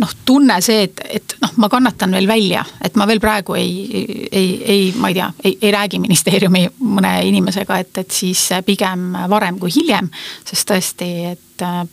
[0.00, 4.26] noh, tunne see, et, et noh, ma kannatan veel välja, et ma veel praegu ei,
[4.32, 8.50] ei, ei, ma ei tea, ei, ei räägi ministeeriumist ministeeriumi mõne inimesega, et, et siis
[8.66, 10.10] pigem varem kui hiljem.
[10.44, 11.40] sest tõesti, et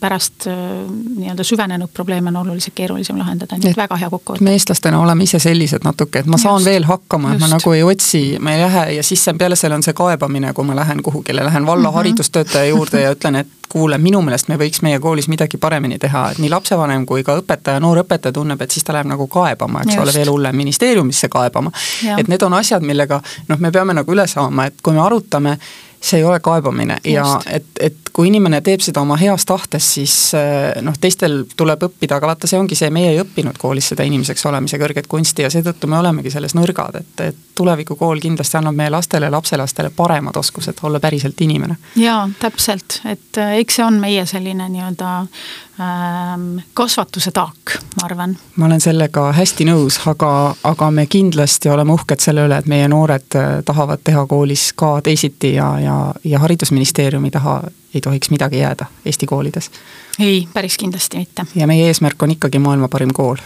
[0.00, 4.44] pärast nii-öelda süvenenud probleeme on oluliselt keerulisem lahendada, nii et väga hea kokkuvõte.
[4.44, 7.72] me eestlastena oleme ise sellised natuke, et ma saan just, veel hakkama, et ma nagu
[7.76, 11.02] ei otsi, ma ei lähe ja siis peale selle on see kaebamine, kui ma lähen
[11.02, 11.96] kuhugile, lähen valla mm -hmm.
[11.96, 16.30] haridustöötaja juurde ja ütlen, et kuule, minu meelest me võiks meie koolis midagi paremini teha,
[16.30, 19.84] et nii lapsevanem kui ka õpetaja, noor õpetaja tunneb, et siis ta läheb nagu kaebama,
[19.84, 20.02] eks Just.
[20.02, 21.72] ole, veel hullem, ministeeriumisse kaebama.
[22.18, 25.58] et need on asjad, millega noh, me peame nagu üle saama, et kui me arutame
[26.00, 27.14] see ei ole kaebamine Just.
[27.14, 31.86] ja et, et kui inimene teeb seda oma heas tahtes, siis eh, noh, teistel tuleb
[31.88, 35.46] õppida, aga vaata, see ongi see, meie ei õppinud koolis seda inimeseks olemise kõrget kunsti
[35.46, 40.36] ja seetõttu me olemegi selles nõrgad, et, et tulevikukool kindlasti annab meie lastele lapselastele paremad
[40.36, 41.76] oskused olla päriselt inimene.
[41.96, 48.36] jaa, täpselt, et eh, eks see on meie selline nii-öelda ähm, kasvatuse taak, ma arvan.
[48.56, 52.88] ma olen sellega hästi nõus, aga, aga me kindlasti oleme uhked selle üle, et meie
[52.88, 57.60] noored eh, tahavad teha koolis ka teisiti ja, ja, ja haridusministeeriumi taha
[57.94, 59.70] ei tohiks midagi jääda Eesti koolides.
[60.18, 61.46] ei, päris kindlasti mitte.
[61.54, 63.36] ja meie eesmärk on ikkagi maailma parim kool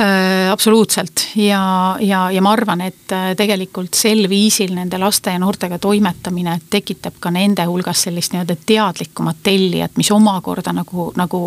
[0.00, 0.50] äh,?
[0.52, 5.78] absoluutselt ja, ja, ja ma arvan, et äh, tegelikult sel viisil nende laste ja noortega
[5.78, 11.42] toimetamine tekitab ka nende hulgas sellist nii-öelda teadlikumat tellijat, mis omakorda nagu, nagu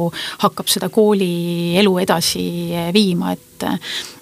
[0.46, 2.46] hakkab seda kooli elu edasi
[2.94, 3.68] viima, et,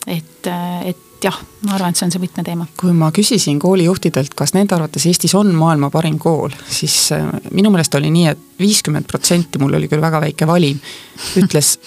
[0.08, 0.52] et,
[0.86, 2.68] et et jah, ma arvan, et see on see võtmeteema.
[2.80, 7.72] kui ma küsisin koolijuhtidelt, kas nende arvates Eestis on maailma parim kool, siis äh, minu
[7.74, 10.80] meelest oli nii et, et viiskümmend protsenti, mul oli küll väga väike valim,
[11.40, 11.78] ütles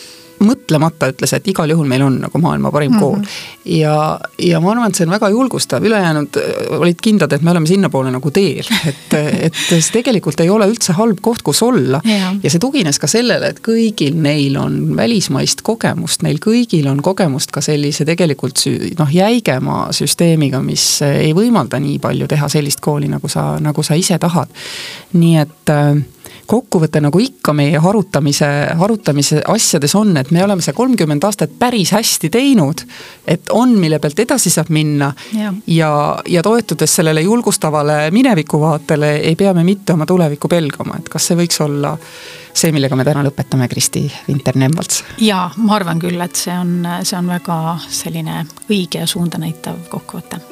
[0.47, 3.01] mõtlemata ütles, et igal juhul meil on nagu maailma parim mm -hmm.
[3.01, 3.21] kool.
[3.65, 7.51] ja, ja ma arvan, et see on väga julgustav, ülejäänud äh, olid kindlad, et me
[7.51, 9.15] oleme sinnapoole nagu teel, et,
[9.49, 12.01] et see tegelikult ei ole üldse halb koht, kus olla.
[12.43, 17.51] ja see tugines ka sellele, et kõigil neil on välismaist kogemust, neil kõigil on kogemust
[17.51, 18.65] ka sellise tegelikult
[18.99, 23.95] noh, jäigema süsteemiga, mis ei võimalda nii palju teha sellist kooli, nagu sa, nagu sa
[23.95, 24.49] ise tahad.
[25.13, 25.97] nii et äh,
[26.53, 28.49] kokkuvõte nagu ikka meie harutamise,
[28.79, 32.85] harutamise asjades on, et me oleme see kolmkümmend aastat päris hästi teinud.
[33.27, 35.91] et on, mille pealt edasi saab minna ja, ja,
[36.29, 41.39] ja toetudes sellele julgustavale minevikuvaatele ei pea me mitte oma tulevikku pelgama, et kas see
[41.39, 41.97] võiks olla
[42.53, 45.05] see, millega me täna lõpetame, Kristi Vinter-Nemvalts?
[45.25, 49.87] jaa, ma arvan küll, et see on, see on väga selline õige ja suunda näitav
[49.93, 50.52] kokkuvõte